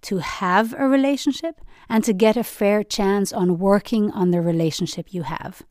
to 0.01 0.19
have 0.19 0.73
a 0.77 0.87
relationship, 0.87 1.61
and 1.89 2.03
to 2.03 2.13
get 2.13 2.37
a 2.37 2.43
fair 2.43 2.83
chance 2.83 3.31
on 3.31 3.59
working 3.59 4.09
on 4.11 4.31
the 4.31 4.41
relationship 4.41 5.13
you 5.13 5.23
have. 5.23 5.63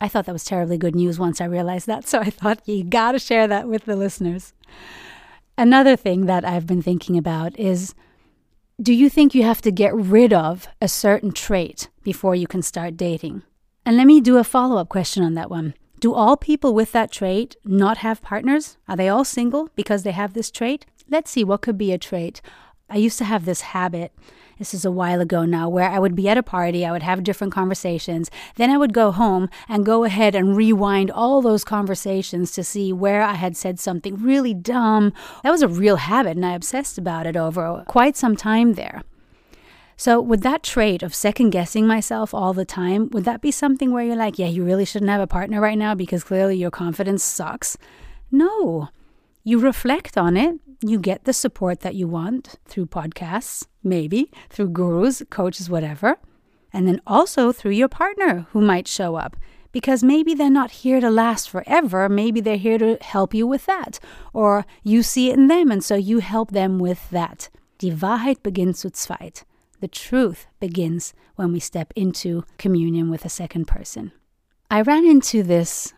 I 0.00 0.08
thought 0.08 0.26
that 0.26 0.32
was 0.32 0.44
terribly 0.44 0.78
good 0.78 0.94
news 0.94 1.18
once 1.18 1.40
I 1.40 1.46
realized 1.46 1.86
that, 1.86 2.06
so 2.06 2.20
I 2.20 2.30
thought 2.30 2.68
you 2.68 2.84
gotta 2.84 3.18
share 3.18 3.46
that 3.48 3.68
with 3.68 3.84
the 3.84 3.96
listeners. 3.96 4.52
Another 5.56 5.96
thing 5.96 6.26
that 6.26 6.44
I've 6.44 6.66
been 6.66 6.82
thinking 6.82 7.16
about 7.16 7.58
is 7.58 7.94
do 8.82 8.92
you 8.92 9.08
think 9.08 9.34
you 9.34 9.44
have 9.44 9.62
to 9.62 9.70
get 9.70 9.94
rid 9.94 10.32
of 10.32 10.66
a 10.82 10.88
certain 10.88 11.30
trait 11.30 11.88
before 12.02 12.34
you 12.34 12.48
can 12.48 12.60
start 12.60 12.96
dating? 12.96 13.42
And 13.86 13.96
let 13.98 14.06
me 14.06 14.20
do 14.20 14.38
a 14.38 14.44
follow 14.44 14.78
up 14.78 14.88
question 14.88 15.22
on 15.22 15.34
that 15.34 15.50
one. 15.50 15.74
Do 16.00 16.14
all 16.14 16.36
people 16.36 16.74
with 16.74 16.92
that 16.92 17.12
trait 17.12 17.56
not 17.64 17.98
have 17.98 18.22
partners? 18.22 18.78
Are 18.88 18.96
they 18.96 19.08
all 19.08 19.24
single 19.24 19.68
because 19.76 20.02
they 20.02 20.12
have 20.12 20.32
this 20.32 20.50
trait? 20.50 20.86
Let's 21.08 21.30
see 21.30 21.44
what 21.44 21.60
could 21.60 21.76
be 21.76 21.92
a 21.92 21.98
trait. 21.98 22.40
I 22.88 22.96
used 22.96 23.18
to 23.18 23.24
have 23.24 23.44
this 23.44 23.60
habit. 23.60 24.12
This 24.58 24.72
is 24.72 24.84
a 24.84 24.90
while 24.90 25.20
ago 25.20 25.44
now, 25.44 25.68
where 25.68 25.88
I 25.88 25.98
would 25.98 26.14
be 26.14 26.28
at 26.28 26.38
a 26.38 26.42
party, 26.42 26.86
I 26.86 26.92
would 26.92 27.02
have 27.02 27.24
different 27.24 27.52
conversations. 27.52 28.30
Then 28.56 28.70
I 28.70 28.78
would 28.78 28.92
go 28.92 29.10
home 29.10 29.50
and 29.68 29.84
go 29.84 30.04
ahead 30.04 30.34
and 30.34 30.56
rewind 30.56 31.10
all 31.10 31.42
those 31.42 31.64
conversations 31.64 32.52
to 32.52 32.62
see 32.62 32.92
where 32.92 33.22
I 33.22 33.34
had 33.34 33.56
said 33.56 33.80
something 33.80 34.16
really 34.16 34.54
dumb. 34.54 35.12
That 35.42 35.50
was 35.50 35.62
a 35.62 35.68
real 35.68 35.96
habit, 35.96 36.36
and 36.36 36.46
I 36.46 36.52
obsessed 36.52 36.98
about 36.98 37.26
it 37.26 37.36
over 37.36 37.84
quite 37.88 38.16
some 38.16 38.36
time 38.36 38.74
there. 38.74 39.02
So, 39.96 40.20
would 40.20 40.42
that 40.42 40.62
trait 40.62 41.02
of 41.02 41.14
second 41.14 41.50
guessing 41.50 41.86
myself 41.86 42.34
all 42.34 42.52
the 42.52 42.64
time, 42.64 43.08
would 43.12 43.24
that 43.24 43.40
be 43.40 43.50
something 43.50 43.92
where 43.92 44.04
you're 44.04 44.16
like, 44.16 44.38
yeah, 44.38 44.48
you 44.48 44.64
really 44.64 44.84
shouldn't 44.84 45.10
have 45.10 45.20
a 45.20 45.26
partner 45.26 45.60
right 45.60 45.78
now 45.78 45.94
because 45.94 46.24
clearly 46.24 46.56
your 46.56 46.70
confidence 46.70 47.22
sucks? 47.22 47.76
No. 48.30 48.88
You 49.44 49.60
reflect 49.60 50.18
on 50.18 50.36
it. 50.36 50.58
You 50.80 50.98
get 50.98 51.24
the 51.24 51.32
support 51.32 51.80
that 51.80 51.94
you 51.94 52.08
want 52.08 52.56
through 52.66 52.86
podcasts, 52.86 53.66
maybe 53.82 54.30
through 54.50 54.70
gurus, 54.70 55.22
coaches, 55.30 55.70
whatever. 55.70 56.16
And 56.72 56.88
then 56.88 57.00
also 57.06 57.52
through 57.52 57.72
your 57.72 57.88
partner 57.88 58.46
who 58.50 58.60
might 58.60 58.88
show 58.88 59.14
up 59.14 59.36
because 59.70 60.02
maybe 60.02 60.34
they're 60.34 60.50
not 60.50 60.70
here 60.82 61.00
to 61.00 61.10
last 61.10 61.50
forever. 61.50 62.08
Maybe 62.08 62.40
they're 62.40 62.56
here 62.56 62.78
to 62.78 62.98
help 63.00 63.34
you 63.34 63.46
with 63.46 63.66
that. 63.66 63.98
Or 64.32 64.66
you 64.82 65.02
see 65.02 65.30
it 65.30 65.38
in 65.38 65.48
them 65.48 65.70
and 65.70 65.84
so 65.84 65.94
you 65.94 66.18
help 66.18 66.50
them 66.50 66.78
with 66.78 67.10
that. 67.10 67.48
Die 67.78 67.90
Wahrheit 67.90 68.42
beginnt 68.42 68.76
zu 68.76 68.90
zweit. 68.90 69.44
The 69.84 69.88
truth 69.88 70.46
begins 70.60 71.12
when 71.36 71.52
we 71.52 71.60
step 71.60 71.92
into 71.94 72.44
communion 72.56 73.10
with 73.10 73.26
a 73.26 73.28
second 73.28 73.66
person. 73.66 74.12
I 74.70 74.80
ran 74.80 75.04
into 75.04 75.42
this 75.42 75.92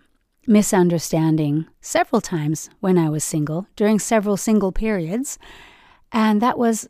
misunderstanding 0.45 1.66
several 1.81 2.21
times 2.21 2.69
when 2.81 2.99
I 2.99 3.09
was 3.09 3.23
single, 3.23 3.69
during 3.76 4.00
several 4.00 4.37
single 4.37 4.73
periods, 4.73 5.38
and 6.11 6.43
that 6.43 6.59
was 6.59 6.88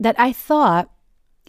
that 0.00 0.18
I 0.18 0.32
thought 0.32 0.88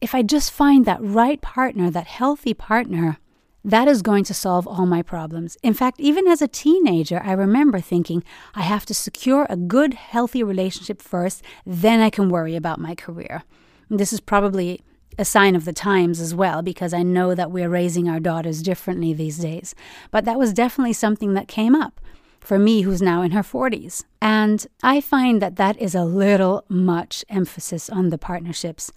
if 0.01 0.13
I 0.13 0.21
just 0.21 0.51
find 0.51 0.83
that 0.83 1.01
right 1.01 1.39
partner, 1.39 1.89
that 1.89 2.07
healthy 2.07 2.53
partner, 2.53 3.19
that 3.63 3.87
is 3.87 4.01
going 4.01 4.25
to 4.25 4.33
solve 4.33 4.67
all 4.67 4.85
my 4.85 5.01
problems. 5.01 5.55
In 5.63 5.73
fact, 5.73 5.97
even 5.97 6.27
as 6.27 6.41
a 6.41 6.47
teenager, 6.49 7.21
I 7.23 7.31
remember 7.31 7.79
thinking, 7.79 8.21
I 8.53 8.63
have 8.63 8.85
to 8.87 8.93
secure 8.93 9.47
a 9.49 9.55
good, 9.55 9.93
healthy 9.93 10.43
relationship 10.43 11.01
first, 11.01 11.41
then 11.65 12.01
I 12.01 12.09
can 12.09 12.27
worry 12.27 12.57
about 12.57 12.81
my 12.81 12.95
career. 12.95 13.45
This 13.89 14.13
is 14.13 14.19
probably 14.19 14.81
a 15.17 15.25
sign 15.25 15.55
of 15.55 15.65
the 15.65 15.73
times 15.73 16.19
as 16.19 16.33
well, 16.33 16.61
because 16.61 16.93
I 16.93 17.03
know 17.03 17.35
that 17.35 17.51
we're 17.51 17.69
raising 17.69 18.09
our 18.09 18.19
daughters 18.19 18.63
differently 18.63 19.13
these 19.13 19.37
days. 19.37 19.75
But 20.11 20.25
that 20.25 20.39
was 20.39 20.53
definitely 20.53 20.93
something 20.93 21.33
that 21.33 21.47
came 21.47 21.75
up 21.75 22.01
for 22.39 22.59
me, 22.59 22.81
who's 22.81 23.01
now 23.01 23.21
in 23.21 23.31
her 23.31 23.43
40s. 23.43 24.03
And 24.21 24.65
I 24.81 24.99
find 24.99 25.41
that 25.41 25.55
that 25.55 25.79
is 25.79 25.95
a 25.95 26.03
little 26.03 26.65
much 26.67 27.23
emphasis 27.29 27.89
on 27.89 28.09
the 28.09 28.17
partnerships. 28.17 28.91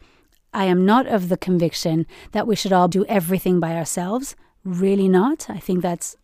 I 0.53 0.65
am 0.65 0.85
not 0.87 1.07
of 1.07 1.29
the 1.29 1.37
conviction 1.37 2.07
that 2.33 2.47
we 2.47 2.57
should 2.57 2.73
all 2.73 2.89
do 2.89 3.05
everything 3.07 3.61
by 3.61 3.77
ourselves. 3.77 4.35
Really 4.65 5.09
not. 5.09 5.49
I 5.51 5.59
think 5.59 5.83
that's 5.83 6.17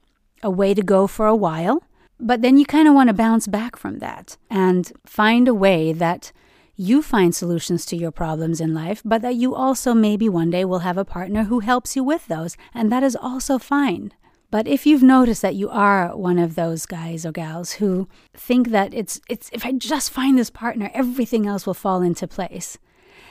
a 0.42 0.50
way 0.50 0.74
to 0.74 0.82
go 0.82 1.06
for 1.06 1.26
a 1.26 1.36
while. 1.36 1.84
But 2.18 2.40
then 2.40 2.56
you 2.56 2.64
kind 2.64 2.88
of 2.88 2.94
want 2.94 3.08
to 3.08 3.14
bounce 3.14 3.46
back 3.46 3.76
from 3.76 3.98
that 3.98 4.36
and 4.48 4.92
find 5.04 5.48
a 5.48 5.54
way 5.54 5.92
that 5.92 6.32
you 6.76 7.02
find 7.02 7.34
solutions 7.34 7.84
to 7.86 7.96
your 7.96 8.10
problems 8.10 8.60
in 8.60 8.74
life, 8.74 9.02
but 9.04 9.22
that 9.22 9.34
you 9.34 9.54
also 9.54 9.94
maybe 9.94 10.28
one 10.28 10.50
day 10.50 10.64
will 10.64 10.80
have 10.80 10.98
a 10.98 11.04
partner 11.04 11.44
who 11.44 11.60
helps 11.60 11.94
you 11.96 12.02
with 12.02 12.26
those, 12.26 12.56
and 12.74 12.90
that 12.90 13.02
is 13.02 13.16
also 13.16 13.58
fine. 13.58 14.12
But 14.50 14.68
if 14.68 14.84
you've 14.84 15.02
noticed 15.02 15.40
that 15.42 15.54
you 15.54 15.70
are 15.70 16.14
one 16.14 16.38
of 16.38 16.56
those 16.56 16.84
guys 16.84 17.24
or 17.24 17.32
gals 17.32 17.72
who 17.72 18.06
think 18.34 18.68
that 18.68 18.92
it's 18.92 19.18
it's 19.28 19.48
if 19.50 19.64
I 19.64 19.72
just 19.72 20.10
find 20.10 20.38
this 20.38 20.50
partner, 20.50 20.90
everything 20.92 21.46
else 21.46 21.66
will 21.66 21.72
fall 21.74 22.02
into 22.02 22.28
place, 22.28 22.76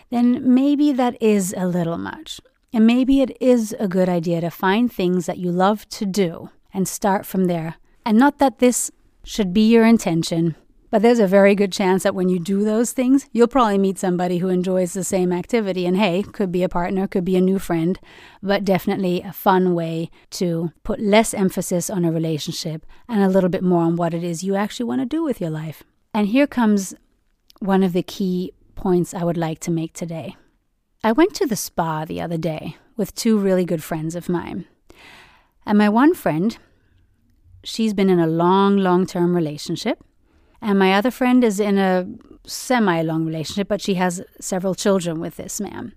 then 0.10 0.54
maybe 0.54 0.92
that 0.94 1.22
is 1.22 1.54
a 1.56 1.68
little 1.68 2.00
much. 2.00 2.42
And 2.74 2.88
maybe 2.88 3.22
it 3.22 3.38
is 3.40 3.76
a 3.80 3.88
good 3.88 4.10
idea 4.10 4.42
to 4.42 4.50
find 4.50 4.92
things 4.92 5.26
that 5.28 5.38
you 5.38 5.52
love 5.52 5.88
to 5.90 6.06
do 6.06 6.50
and 6.74 6.88
start 6.88 7.26
from 7.26 7.46
there. 7.46 7.76
And 8.04 8.18
not 8.18 8.40
that 8.40 8.58
this 8.60 8.90
should 9.24 9.54
be 9.54 9.70
your 9.70 9.86
intention, 9.86 10.56
But 10.92 11.02
there's 11.02 11.20
a 11.20 11.28
very 11.28 11.56
good 11.56 11.72
chance 11.72 12.04
that 12.04 12.14
when 12.14 12.28
you 12.28 12.38
do 12.38 12.66
those 12.66 12.92
things, 12.92 13.30
you'll 13.32 13.48
probably 13.48 13.78
meet 13.78 13.98
somebody 13.98 14.40
who 14.40 14.50
enjoys 14.50 14.92
the 14.92 15.06
same 15.06 15.32
activity. 15.32 15.86
And 15.86 15.96
hey, 15.96 16.22
could 16.22 16.52
be 16.52 16.64
a 16.64 16.70
partner, 16.70 17.08
could 17.08 17.24
be 17.24 17.38
a 17.38 17.42
new 17.42 17.60
friend, 17.60 17.98
but 18.44 18.66
definitely 18.66 19.22
a 19.22 19.32
fun 19.32 19.74
way 19.74 20.12
to 20.32 20.74
put 20.84 21.00
less 21.00 21.34
emphasis 21.34 21.90
on 21.90 22.04
a 22.04 22.12
relationship 22.12 22.86
and 23.08 23.24
a 23.24 23.30
little 23.30 23.50
bit 23.50 23.64
more 23.64 23.84
on 23.84 23.96
what 23.96 24.14
it 24.14 24.22
is 24.22 24.44
you 24.44 24.56
actually 24.56 24.86
want 24.86 25.00
to 25.00 25.06
do 25.06 25.24
with 25.24 25.40
your 25.40 25.50
life. 25.50 25.82
And 26.14 26.28
here 26.28 26.46
comes 26.46 26.94
one 27.60 27.84
of 27.84 27.94
the 27.94 28.04
key 28.04 28.52
points 28.76 29.14
I 29.14 29.24
would 29.24 29.38
like 29.38 29.60
to 29.62 29.72
make 29.72 29.94
today. 29.94 30.36
I 31.06 31.14
went 31.14 31.34
to 31.36 31.48
the 31.48 31.56
spa 31.56 32.04
the 32.04 32.20
other 32.20 32.38
day 32.38 32.76
with 32.98 33.16
two 33.16 33.38
really 33.38 33.64
good 33.64 33.82
friends 33.82 34.14
of 34.14 34.28
mine. 34.28 34.66
And 35.66 35.78
my 35.78 35.88
one 35.88 36.14
friend, 36.14 36.58
she's 37.64 37.94
been 37.94 38.10
in 38.10 38.20
a 38.20 38.28
long, 38.28 38.76
long 38.76 39.06
term 39.06 39.34
relationship. 39.34 40.04
And 40.62 40.78
my 40.78 40.94
other 40.94 41.12
friend 41.12 41.44
is 41.44 41.60
in 41.60 41.78
a 41.78 42.08
semi 42.46 43.02
long 43.02 43.26
relationship, 43.26 43.68
but 43.68 43.82
she 43.82 43.96
has 43.96 44.22
several 44.40 44.76
children 44.76 45.20
with 45.20 45.38
this 45.38 45.60
man. 45.60 45.94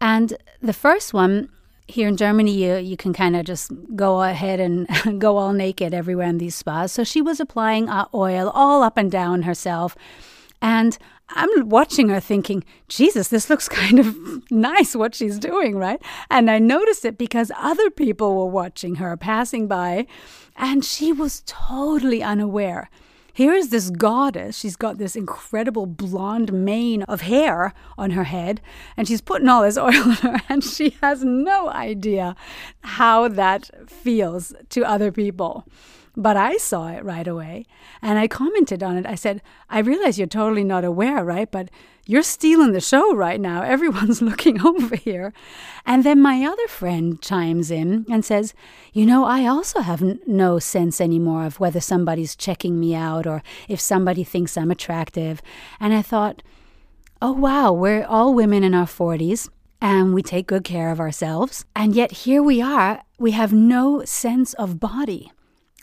And 0.00 0.36
the 0.60 0.72
first 0.72 1.14
one, 1.14 1.48
here 1.86 2.08
in 2.08 2.16
Germany, 2.16 2.52
you, 2.52 2.76
you 2.76 2.96
can 2.96 3.12
kind 3.12 3.36
of 3.36 3.44
just 3.44 3.70
go 3.94 4.22
ahead 4.22 4.60
and 4.60 4.88
go 5.20 5.36
all 5.36 5.52
naked 5.52 5.94
everywhere 5.94 6.28
in 6.28 6.38
these 6.38 6.54
spas. 6.54 6.90
So 6.92 7.04
she 7.04 7.22
was 7.22 7.38
applying 7.38 7.88
oil 8.14 8.50
all 8.50 8.82
up 8.82 8.96
and 8.96 9.10
down 9.10 9.42
herself. 9.42 9.96
And 10.60 10.96
I'm 11.28 11.68
watching 11.68 12.08
her 12.08 12.20
thinking, 12.20 12.64
Jesus, 12.88 13.28
this 13.28 13.50
looks 13.50 13.68
kind 13.80 13.98
of 13.98 14.16
nice 14.50 14.94
what 14.94 15.14
she's 15.14 15.38
doing, 15.38 15.76
right? 15.76 16.00
And 16.30 16.50
I 16.50 16.58
noticed 16.58 17.04
it 17.04 17.18
because 17.18 17.50
other 17.56 17.90
people 17.90 18.36
were 18.36 18.46
watching 18.46 18.96
her 18.96 19.16
passing 19.16 19.66
by, 19.66 20.06
and 20.56 20.84
she 20.84 21.12
was 21.12 21.42
totally 21.46 22.22
unaware. 22.22 22.90
Here 23.32 23.54
is 23.54 23.70
this 23.70 23.90
goddess. 23.90 24.58
She's 24.58 24.76
got 24.76 24.98
this 24.98 25.16
incredible 25.16 25.86
blonde 25.86 26.52
mane 26.52 27.02
of 27.04 27.22
hair 27.22 27.72
on 27.96 28.10
her 28.10 28.24
head, 28.24 28.60
and 28.96 29.08
she's 29.08 29.20
putting 29.20 29.48
all 29.48 29.62
this 29.62 29.78
oil 29.78 29.94
on 29.94 30.16
her, 30.16 30.40
and 30.48 30.62
she 30.62 30.96
has 31.02 31.24
no 31.24 31.68
idea 31.70 32.36
how 32.82 33.28
that 33.28 33.70
feels 33.88 34.54
to 34.70 34.84
other 34.84 35.10
people. 35.10 35.66
But 36.14 36.36
I 36.36 36.58
saw 36.58 36.88
it 36.88 37.04
right 37.04 37.26
away 37.26 37.64
and 38.02 38.18
I 38.18 38.28
commented 38.28 38.82
on 38.82 38.98
it. 38.98 39.06
I 39.06 39.14
said, 39.14 39.40
I 39.70 39.78
realize 39.78 40.18
you're 40.18 40.26
totally 40.26 40.64
not 40.64 40.84
aware, 40.84 41.24
right? 41.24 41.50
But 41.50 41.70
you're 42.06 42.22
stealing 42.22 42.72
the 42.72 42.80
show 42.80 43.14
right 43.14 43.40
now. 43.40 43.62
Everyone's 43.74 44.22
looking 44.22 44.60
over 44.66 44.96
here. 44.96 45.32
And 45.84 46.04
then 46.04 46.20
my 46.20 46.44
other 46.44 46.68
friend 46.68 47.20
chimes 47.20 47.70
in 47.70 48.06
and 48.10 48.24
says, 48.24 48.54
You 48.92 49.06
know, 49.06 49.24
I 49.24 49.46
also 49.46 49.80
have 49.80 50.02
n- 50.02 50.20
no 50.26 50.58
sense 50.58 51.00
anymore 51.00 51.44
of 51.44 51.60
whether 51.60 51.80
somebody's 51.80 52.36
checking 52.36 52.78
me 52.78 52.94
out 52.94 53.26
or 53.26 53.42
if 53.68 53.80
somebody 53.80 54.24
thinks 54.24 54.56
I'm 54.56 54.70
attractive. 54.70 55.42
And 55.80 55.92
I 55.94 56.02
thought, 56.02 56.42
Oh, 57.20 57.32
wow, 57.32 57.72
we're 57.72 58.04
all 58.04 58.34
women 58.34 58.64
in 58.64 58.74
our 58.74 58.86
40s 58.86 59.48
and 59.80 60.14
we 60.14 60.22
take 60.22 60.46
good 60.46 60.64
care 60.64 60.90
of 60.90 61.00
ourselves. 61.00 61.64
And 61.74 61.94
yet 61.94 62.12
here 62.12 62.42
we 62.42 62.60
are, 62.60 63.02
we 63.18 63.32
have 63.32 63.52
no 63.52 64.04
sense 64.04 64.54
of 64.54 64.80
body 64.80 65.30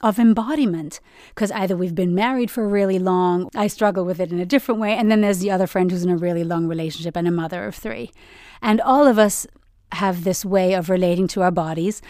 of 0.02 0.20
embodiment 0.20 1.00
because 1.30 1.52
either 1.52 1.76
we've 1.76 1.96
been 1.96 2.16
married 2.16 2.50
for 2.50 2.68
really 2.68 3.00
long, 3.00 3.50
I 3.56 3.68
struggle 3.68 4.06
with 4.06 4.20
it 4.20 4.32
in 4.32 4.40
a 4.40 4.46
different 4.46 4.80
way, 4.80 4.94
and 4.94 5.12
then 5.12 5.22
there's 5.22 5.40
the 5.40 5.52
other 5.52 5.68
friend 5.68 5.92
who's 5.92 6.04
in 6.04 6.10
a 6.10 6.18
really 6.18 6.44
long 6.44 6.68
relationship 6.68 7.16
and 7.16 7.28
a 7.28 7.32
mother 7.32 7.66
of 7.66 7.76
three. 7.76 8.12
And 8.62 8.82
all 8.82 9.08
of 9.08 9.18
us 9.18 9.48
have 9.94 10.24
this 10.24 10.46
way 10.46 10.74
of 10.74 10.90
relating 10.90 11.28
to 11.30 11.42
our 11.42 11.52
bodies, 11.52 12.02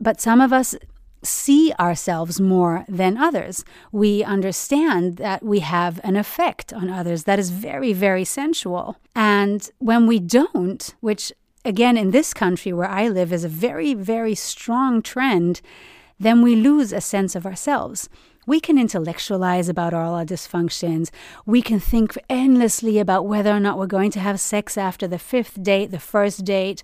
but 0.00 0.20
some 0.20 0.40
of 0.40 0.52
us 0.52 0.74
see 1.22 1.72
ourselves 1.78 2.40
more 2.40 2.84
than 2.88 3.16
others. 3.16 3.64
We 3.92 4.24
understand 4.24 5.16
that 5.18 5.42
we 5.42 5.60
have 5.60 6.00
an 6.02 6.16
effect 6.16 6.72
on 6.72 6.90
others 6.90 7.24
that 7.24 7.38
is 7.38 7.50
very, 7.50 7.92
very 7.92 8.24
sensual. 8.24 8.96
And 9.14 9.68
when 9.78 10.06
we 10.06 10.18
don't, 10.18 10.94
which 11.00 11.32
again 11.64 11.96
in 11.96 12.10
this 12.10 12.34
country 12.34 12.72
where 12.72 12.88
I 12.88 13.08
live 13.08 13.32
is 13.32 13.44
a 13.44 13.48
very, 13.48 13.94
very 13.94 14.34
strong 14.34 15.00
trend, 15.00 15.60
then 16.18 16.42
we 16.42 16.54
lose 16.56 16.92
a 16.92 17.00
sense 17.00 17.34
of 17.34 17.46
ourselves. 17.46 18.08
We 18.46 18.60
can 18.60 18.78
intellectualize 18.78 19.68
about 19.68 19.94
all 19.94 20.14
our 20.14 20.24
dysfunctions. 20.24 21.10
We 21.46 21.62
can 21.62 21.78
think 21.78 22.18
endlessly 22.28 22.98
about 22.98 23.26
whether 23.26 23.52
or 23.52 23.60
not 23.60 23.78
we're 23.78 23.86
going 23.86 24.10
to 24.12 24.20
have 24.20 24.40
sex 24.40 24.76
after 24.76 25.06
the 25.06 25.18
fifth 25.18 25.62
date, 25.62 25.90
the 25.90 26.00
first 26.00 26.44
date. 26.44 26.82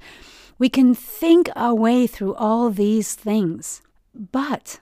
We 0.59 0.69
can 0.69 0.95
think 0.95 1.51
our 1.57 1.75
way 1.75 2.07
through 2.07 2.35
all 2.35 2.71
these 2.71 3.15
things. 3.15 3.83
But 4.15 4.81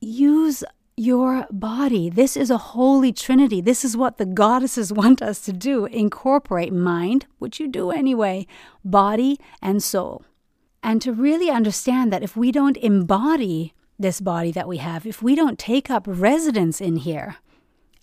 use 0.00 0.62
your 0.96 1.46
body. 1.50 2.08
This 2.08 2.36
is 2.36 2.50
a 2.50 2.56
holy 2.58 3.12
trinity. 3.12 3.60
This 3.60 3.84
is 3.84 3.96
what 3.96 4.18
the 4.18 4.26
goddesses 4.26 4.92
want 4.92 5.20
us 5.20 5.40
to 5.42 5.52
do 5.52 5.86
incorporate 5.86 6.72
mind, 6.72 7.26
which 7.38 7.60
you 7.60 7.68
do 7.68 7.90
anyway, 7.90 8.46
body, 8.84 9.38
and 9.60 9.82
soul. 9.82 10.24
And 10.86 11.02
to 11.02 11.12
really 11.12 11.50
understand 11.50 12.12
that 12.12 12.22
if 12.22 12.36
we 12.36 12.52
don't 12.52 12.76
embody 12.76 13.74
this 13.98 14.20
body 14.20 14.52
that 14.52 14.68
we 14.68 14.76
have, 14.76 15.04
if 15.04 15.20
we 15.20 15.34
don't 15.34 15.58
take 15.58 15.90
up 15.90 16.04
residence 16.06 16.80
in 16.80 16.98
here 16.98 17.38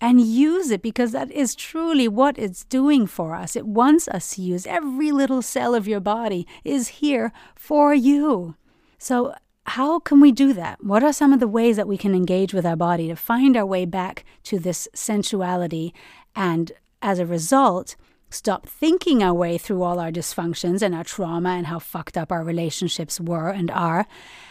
and 0.02 0.20
use 0.20 0.70
it, 0.70 0.82
because 0.82 1.12
that 1.12 1.30
is 1.32 1.54
truly 1.54 2.08
what 2.08 2.38
it's 2.38 2.64
doing 2.64 3.06
for 3.06 3.34
us, 3.34 3.56
it 3.56 3.66
wants 3.66 4.06
us 4.08 4.34
to 4.34 4.42
use 4.42 4.66
every 4.66 5.10
little 5.12 5.40
cell 5.40 5.74
of 5.74 5.88
your 5.88 5.98
body 5.98 6.46
is 6.62 7.00
here 7.00 7.32
for 7.56 7.94
you. 7.94 8.54
So, 8.98 9.34
how 9.66 9.98
can 9.98 10.20
we 10.20 10.30
do 10.30 10.52
that? 10.52 10.84
What 10.84 11.02
are 11.02 11.12
some 11.14 11.32
of 11.32 11.40
the 11.40 11.48
ways 11.48 11.76
that 11.76 11.88
we 11.88 11.96
can 11.96 12.14
engage 12.14 12.52
with 12.52 12.66
our 12.66 12.76
body 12.76 13.08
to 13.08 13.16
find 13.16 13.56
our 13.56 13.64
way 13.64 13.86
back 13.86 14.26
to 14.42 14.58
this 14.58 14.88
sensuality 14.94 15.94
and, 16.36 16.70
as 17.00 17.18
a 17.18 17.24
result, 17.24 17.96
stop 18.34 18.66
thinking 18.66 19.22
our 19.22 19.32
way 19.32 19.56
through 19.56 19.82
all 19.82 19.98
our 19.98 20.10
dysfunctions 20.10 20.82
and 20.82 20.94
our 20.94 21.04
trauma 21.04 21.50
and 21.50 21.66
how 21.66 21.78
fucked 21.78 22.16
up 22.16 22.32
our 22.32 22.44
relationships 22.44 23.20
were 23.20 23.50
and 23.50 23.70
are, 23.70 24.06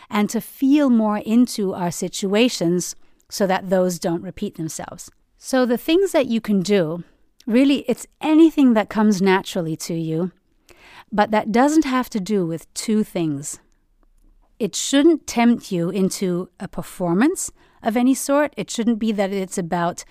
and 0.10 0.30
to 0.30 0.42
feel 0.42 0.90
more 0.90 1.18
into 1.20 1.74
our 1.74 1.92
situations 1.92 2.96
so 3.30 3.46
that 3.48 3.70
those 3.70 4.00
don't 4.00 4.22
repeat 4.22 4.56
themselves. 4.56 5.12
So, 5.38 5.66
the 5.66 5.78
things 5.78 6.12
that 6.12 6.28
you 6.28 6.40
can 6.40 6.62
do 6.62 7.04
really, 7.46 7.80
it's 7.88 8.08
anything 8.22 8.74
that 8.74 8.90
comes 8.90 9.22
naturally 9.22 9.76
to 9.76 9.94
you, 9.94 10.32
but 11.12 11.32
that 11.32 11.52
doesn't 11.52 11.86
have 11.86 12.10
to 12.12 12.20
do 12.20 12.46
with 12.46 12.74
two 12.74 13.04
things. 13.04 13.60
It 14.60 14.76
shouldn't 14.76 15.28
tempt 15.28 15.72
you 15.72 15.90
into 15.90 16.50
a 16.60 16.68
performance 16.68 17.52
of 17.82 17.98
any 17.98 18.14
sort. 18.14 18.54
It 18.56 18.72
shouldn't 18.72 19.00
be 19.00 19.12
that 19.12 19.34
it's 19.34 19.58
about 19.58 20.06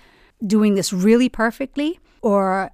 doing 0.47 0.75
this 0.75 0.93
really 0.93 1.29
perfectly 1.29 1.99
or 2.21 2.71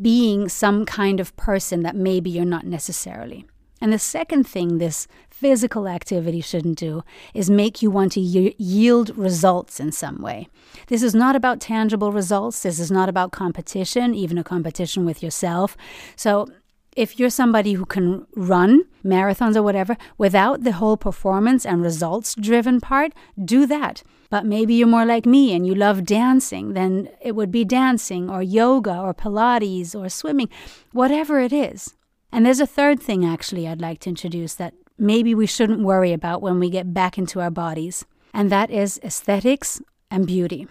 being 0.00 0.48
some 0.48 0.84
kind 0.84 1.20
of 1.20 1.36
person 1.36 1.82
that 1.82 1.96
maybe 1.96 2.30
you're 2.30 2.44
not 2.44 2.66
necessarily. 2.66 3.46
And 3.80 3.92
the 3.92 3.98
second 3.98 4.44
thing 4.44 4.78
this 4.78 5.06
physical 5.28 5.88
activity 5.88 6.40
shouldn't 6.40 6.78
do 6.78 7.02
is 7.34 7.50
make 7.50 7.82
you 7.82 7.90
want 7.90 8.12
to 8.12 8.20
y- 8.20 8.54
yield 8.56 9.14
results 9.16 9.78
in 9.78 9.92
some 9.92 10.22
way. 10.22 10.48
This 10.86 11.02
is 11.02 11.14
not 11.14 11.36
about 11.36 11.60
tangible 11.60 12.12
results. 12.12 12.62
This 12.62 12.78
is 12.78 12.90
not 12.90 13.08
about 13.08 13.32
competition, 13.32 14.14
even 14.14 14.38
a 14.38 14.44
competition 14.44 15.04
with 15.04 15.22
yourself. 15.22 15.76
So, 16.16 16.46
if 16.96 17.18
you're 17.18 17.30
somebody 17.30 17.74
who 17.74 17.84
can 17.84 18.26
run 18.34 18.84
marathons 19.04 19.56
or 19.56 19.62
whatever 19.62 19.96
without 20.18 20.64
the 20.64 20.72
whole 20.72 20.96
performance 20.96 21.66
and 21.66 21.82
results 21.82 22.34
driven 22.34 22.80
part, 22.80 23.12
do 23.44 23.66
that. 23.66 24.02
But 24.30 24.46
maybe 24.46 24.74
you're 24.74 24.88
more 24.88 25.04
like 25.04 25.26
me 25.26 25.54
and 25.54 25.66
you 25.66 25.74
love 25.74 26.04
dancing, 26.04 26.72
then 26.72 27.08
it 27.20 27.36
would 27.36 27.50
be 27.50 27.64
dancing 27.64 28.30
or 28.30 28.42
yoga 28.42 28.98
or 28.98 29.14
Pilates 29.14 29.94
or 29.94 30.08
swimming, 30.08 30.48
whatever 30.92 31.38
it 31.40 31.52
is. 31.52 31.94
And 32.32 32.44
there's 32.44 32.60
a 32.60 32.66
third 32.66 33.00
thing 33.00 33.24
actually 33.24 33.68
I'd 33.68 33.80
like 33.80 34.00
to 34.00 34.10
introduce 34.10 34.54
that 34.54 34.74
maybe 34.98 35.34
we 35.34 35.46
shouldn't 35.46 35.84
worry 35.84 36.12
about 36.12 36.42
when 36.42 36.58
we 36.58 36.70
get 36.70 36.94
back 36.94 37.18
into 37.18 37.40
our 37.40 37.50
bodies, 37.50 38.04
and 38.32 38.50
that 38.50 38.70
is 38.70 39.00
aesthetics 39.04 39.80
and 40.10 40.26
beauty. 40.26 40.66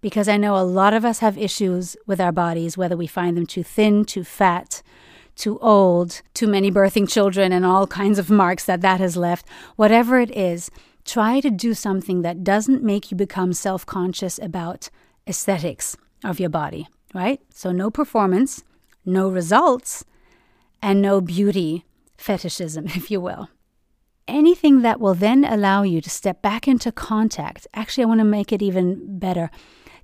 Because 0.00 0.28
I 0.28 0.36
know 0.36 0.56
a 0.56 0.62
lot 0.62 0.94
of 0.94 1.04
us 1.04 1.20
have 1.20 1.38
issues 1.38 1.96
with 2.06 2.20
our 2.20 2.32
bodies, 2.32 2.76
whether 2.76 2.96
we 2.96 3.06
find 3.06 3.36
them 3.36 3.46
too 3.46 3.62
thin, 3.62 4.04
too 4.04 4.24
fat, 4.24 4.82
too 5.36 5.58
old, 5.60 6.22
too 6.34 6.46
many 6.46 6.70
birthing 6.70 7.08
children, 7.08 7.52
and 7.52 7.64
all 7.64 7.86
kinds 7.86 8.18
of 8.18 8.30
marks 8.30 8.64
that 8.64 8.80
that 8.80 9.00
has 9.00 9.16
left. 9.16 9.46
Whatever 9.76 10.20
it 10.20 10.30
is, 10.36 10.70
try 11.04 11.40
to 11.40 11.50
do 11.50 11.74
something 11.74 12.22
that 12.22 12.44
doesn't 12.44 12.82
make 12.82 13.10
you 13.10 13.16
become 13.16 13.52
self 13.52 13.84
conscious 13.86 14.38
about 14.38 14.90
aesthetics 15.26 15.96
of 16.24 16.40
your 16.40 16.50
body, 16.50 16.88
right? 17.14 17.40
So, 17.52 17.72
no 17.72 17.90
performance, 17.90 18.62
no 19.04 19.28
results, 19.28 20.04
and 20.82 21.00
no 21.00 21.20
beauty 21.20 21.84
fetishism, 22.16 22.86
if 22.94 23.10
you 23.10 23.20
will. 23.20 23.48
Anything 24.28 24.82
that 24.82 25.00
will 25.00 25.14
then 25.14 25.44
allow 25.44 25.82
you 25.82 26.00
to 26.00 26.08
step 26.08 26.42
back 26.42 26.68
into 26.68 26.92
contact. 26.92 27.66
Actually, 27.74 28.04
I 28.04 28.06
want 28.06 28.20
to 28.20 28.24
make 28.24 28.52
it 28.52 28.62
even 28.62 29.18
better 29.18 29.50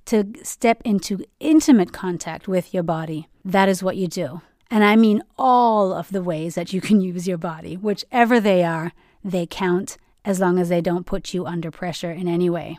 to 0.05 0.25
step 0.43 0.81
into 0.83 1.23
intimate 1.39 1.93
contact 1.93 2.47
with 2.47 2.73
your 2.73 2.83
body. 2.83 3.27
That 3.45 3.69
is 3.69 3.81
what 3.81 3.95
you 3.95 4.07
do. 4.07 4.41
And 4.71 4.83
I 4.83 4.95
mean 4.95 5.23
all 5.37 5.93
of 5.93 6.09
the 6.09 6.21
ways 6.21 6.55
that 6.55 6.73
you 6.73 6.81
can 6.81 7.01
use 7.11 7.27
your 7.27 7.37
body, 7.37 7.75
whichever 7.75 8.39
they 8.39 8.63
are, 8.63 8.91
they 9.23 9.45
count 9.45 9.97
as 10.25 10.39
long 10.39 10.59
as 10.59 10.69
they 10.69 10.81
don't 10.81 11.05
put 11.05 11.33
you 11.33 11.45
under 11.45 11.71
pressure 11.71 12.11
in 12.11 12.27
any 12.27 12.49
way. 12.49 12.77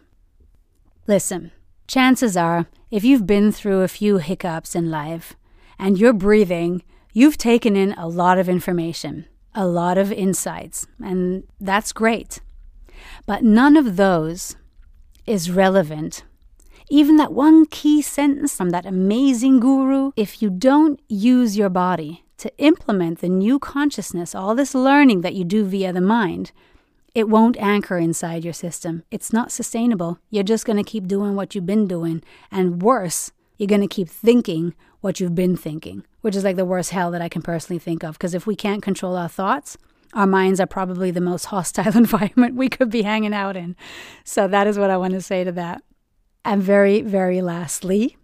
Listen, 1.06 1.50
chances 1.86 2.36
are, 2.36 2.66
if 2.90 3.02
you've 3.02 3.26
been 3.26 3.50
through 3.50 3.80
a 3.82 3.88
few 3.88 4.18
hiccups 4.18 4.74
in 4.74 4.90
life 4.90 5.34
and 5.78 5.98
you're 5.98 6.12
breathing, 6.12 6.82
you've 7.12 7.38
taken 7.38 7.74
in 7.74 7.92
a 7.94 8.06
lot 8.06 8.38
of 8.38 8.48
information, 8.48 9.26
a 9.54 9.66
lot 9.66 9.98
of 9.98 10.12
insights, 10.12 10.86
and 11.02 11.44
that's 11.60 11.92
great. 11.92 12.40
But 13.26 13.42
none 13.42 13.76
of 13.76 13.96
those 13.96 14.56
is 15.26 15.50
relevant. 15.50 16.24
Even 16.92 17.18
that 17.18 17.32
one 17.32 17.66
key 17.66 18.02
sentence 18.02 18.52
from 18.56 18.70
that 18.70 18.84
amazing 18.84 19.60
guru, 19.60 20.10
if 20.16 20.42
you 20.42 20.50
don't 20.50 20.98
use 21.08 21.56
your 21.56 21.68
body 21.68 22.24
to 22.38 22.52
implement 22.58 23.20
the 23.20 23.28
new 23.28 23.60
consciousness, 23.60 24.34
all 24.34 24.56
this 24.56 24.74
learning 24.74 25.20
that 25.20 25.34
you 25.34 25.44
do 25.44 25.64
via 25.64 25.92
the 25.92 26.00
mind, 26.00 26.50
it 27.14 27.28
won't 27.28 27.56
anchor 27.58 27.96
inside 27.96 28.42
your 28.42 28.52
system. 28.52 29.04
It's 29.08 29.32
not 29.32 29.52
sustainable. 29.52 30.18
You're 30.30 30.42
just 30.42 30.66
going 30.66 30.78
to 30.78 30.90
keep 30.90 31.06
doing 31.06 31.36
what 31.36 31.54
you've 31.54 31.64
been 31.64 31.86
doing. 31.86 32.24
And 32.50 32.82
worse, 32.82 33.30
you're 33.56 33.68
going 33.68 33.82
to 33.82 33.86
keep 33.86 34.08
thinking 34.08 34.74
what 35.00 35.20
you've 35.20 35.36
been 35.36 35.56
thinking, 35.56 36.04
which 36.22 36.34
is 36.34 36.42
like 36.42 36.56
the 36.56 36.64
worst 36.64 36.90
hell 36.90 37.12
that 37.12 37.22
I 37.22 37.28
can 37.28 37.42
personally 37.42 37.78
think 37.78 38.02
of. 38.02 38.14
Because 38.14 38.34
if 38.34 38.48
we 38.48 38.56
can't 38.56 38.82
control 38.82 39.16
our 39.16 39.28
thoughts, 39.28 39.78
our 40.12 40.26
minds 40.26 40.58
are 40.58 40.66
probably 40.66 41.12
the 41.12 41.20
most 41.20 41.44
hostile 41.54 41.96
environment 41.96 42.56
we 42.56 42.68
could 42.68 42.90
be 42.90 43.02
hanging 43.02 43.34
out 43.34 43.56
in. 43.56 43.76
So 44.24 44.48
that 44.48 44.66
is 44.66 44.76
what 44.76 44.90
I 44.90 44.96
want 44.96 45.12
to 45.12 45.22
say 45.22 45.44
to 45.44 45.52
that. 45.52 45.84
And 46.44 46.62
very, 46.62 47.02
very 47.02 47.42
lastly, 47.42 48.16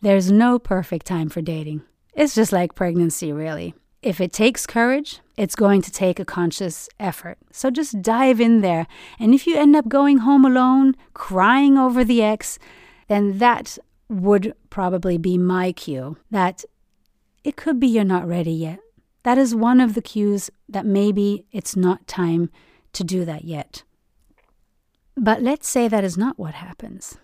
there's 0.00 0.30
no 0.30 0.58
perfect 0.58 1.06
time 1.06 1.28
for 1.28 1.40
dating. 1.42 1.82
It's 2.14 2.34
just 2.34 2.52
like 2.52 2.74
pregnancy, 2.74 3.32
really. 3.32 3.74
If 4.02 4.20
it 4.20 4.32
takes 4.32 4.66
courage, 4.66 5.20
it's 5.36 5.56
going 5.56 5.82
to 5.82 5.90
take 5.90 6.20
a 6.20 6.24
conscious 6.24 6.88
effort. 7.00 7.38
So 7.50 7.70
just 7.70 8.00
dive 8.00 8.40
in 8.40 8.60
there. 8.60 8.86
And 9.18 9.34
if 9.34 9.46
you 9.46 9.56
end 9.56 9.74
up 9.74 9.88
going 9.88 10.18
home 10.18 10.44
alone, 10.44 10.94
crying 11.14 11.76
over 11.76 12.04
the 12.04 12.22
ex, 12.22 12.58
then 13.08 13.38
that 13.38 13.78
would 14.08 14.54
probably 14.70 15.18
be 15.18 15.36
my 15.36 15.72
cue 15.72 16.16
that 16.30 16.64
it 17.44 17.56
could 17.56 17.80
be 17.80 17.88
you're 17.88 18.04
not 18.04 18.26
ready 18.26 18.52
yet. 18.52 18.78
That 19.24 19.38
is 19.38 19.54
one 19.54 19.80
of 19.80 19.94
the 19.94 20.02
cues 20.02 20.50
that 20.68 20.86
maybe 20.86 21.44
it's 21.52 21.76
not 21.76 22.06
time 22.06 22.50
to 22.92 23.04
do 23.04 23.24
that 23.24 23.44
yet. 23.44 23.82
But 25.20 25.42
let's 25.42 25.68
say 25.68 25.88
that 25.88 26.04
is 26.04 26.16
not 26.16 26.38
what 26.38 26.54
happens. 26.54 27.18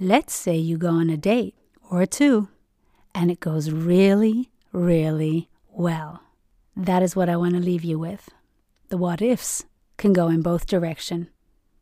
Let's 0.00 0.34
say 0.34 0.56
you 0.56 0.76
go 0.76 0.88
on 0.88 1.08
a 1.08 1.16
date 1.16 1.54
or 1.88 2.04
two 2.04 2.48
and 3.14 3.30
it 3.30 3.38
goes 3.38 3.70
really, 3.70 4.50
really 4.72 5.48
well. 5.68 6.24
That 6.74 7.00
is 7.00 7.14
what 7.14 7.28
I 7.28 7.36
want 7.36 7.54
to 7.54 7.60
leave 7.60 7.84
you 7.84 7.96
with. 7.96 8.28
The 8.88 8.96
what 8.96 9.22
ifs 9.22 9.64
can 9.98 10.12
go 10.12 10.26
in 10.26 10.42
both 10.42 10.66
direction. 10.66 11.28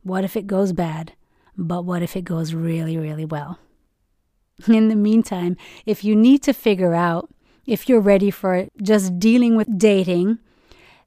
What 0.02 0.24
if 0.24 0.36
it 0.36 0.46
goes 0.46 0.74
bad? 0.74 1.14
But 1.56 1.86
what 1.86 2.02
if 2.02 2.16
it 2.16 2.24
goes 2.24 2.52
really, 2.52 2.98
really 2.98 3.24
well? 3.24 3.58
In 4.68 4.88
the 4.88 4.94
meantime, 4.94 5.56
if 5.86 6.04
you 6.04 6.14
need 6.14 6.42
to 6.42 6.52
figure 6.52 6.94
out 6.94 7.30
if 7.66 7.88
you're 7.88 8.00
ready 8.00 8.30
for 8.30 8.68
just 8.82 9.18
dealing 9.18 9.56
with 9.56 9.78
dating, 9.78 10.38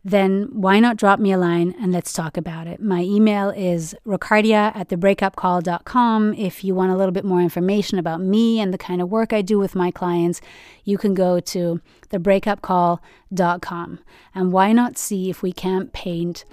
then 0.04 0.50
why 0.52 0.80
not 0.80 0.98
drop 0.98 1.20
me 1.20 1.32
a 1.32 1.38
line 1.38 1.74
and 1.80 1.94
let's 1.94 2.12
talk 2.12 2.36
about 2.36 2.68
it? 2.68 2.82
My 2.82 3.02
email 3.02 3.52
is 3.52 3.96
ricardia 4.06 4.76
at 4.76 4.90
thebreakupcall.com. 4.90 6.34
If 6.34 6.64
you 6.64 6.76
want 6.76 6.92
a 6.92 6.98
little 6.98 7.14
bit 7.14 7.24
more 7.24 7.40
information 7.42 7.98
about 7.98 8.20
me 8.20 8.60
and 8.60 8.74
the 8.74 8.78
kind 8.78 9.02
of 9.02 9.10
work 9.10 9.32
I 9.32 9.42
do 9.42 9.58
with 9.58 9.76
my 9.76 9.92
clients, 9.92 10.42
you 10.84 10.98
can 10.98 11.14
go 11.14 11.40
to 11.40 11.80
thebreakupcall.com. 12.10 14.00
And 14.36 14.52
why 14.52 14.74
not 14.74 14.98
see 14.98 15.30
if 15.30 15.42
we 15.42 15.54
can't 15.54 15.94
paint 15.94 16.44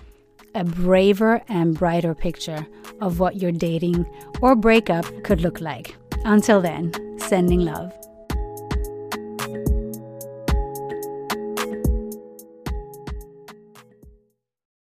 a 0.55 0.65
braver 0.65 1.43
and 1.49 1.77
brighter 1.77 2.15
picture 2.15 2.67
of 3.01 3.19
what 3.19 3.37
your 3.37 3.53
dating 3.53 4.07
or 4.41 4.55
breakup 4.55 5.07
could 5.25 5.41
look 5.41 5.61
like? 5.61 5.97
Until 6.25 6.61
then, 6.61 6.93
sending 7.19 7.61
love. 7.61 7.93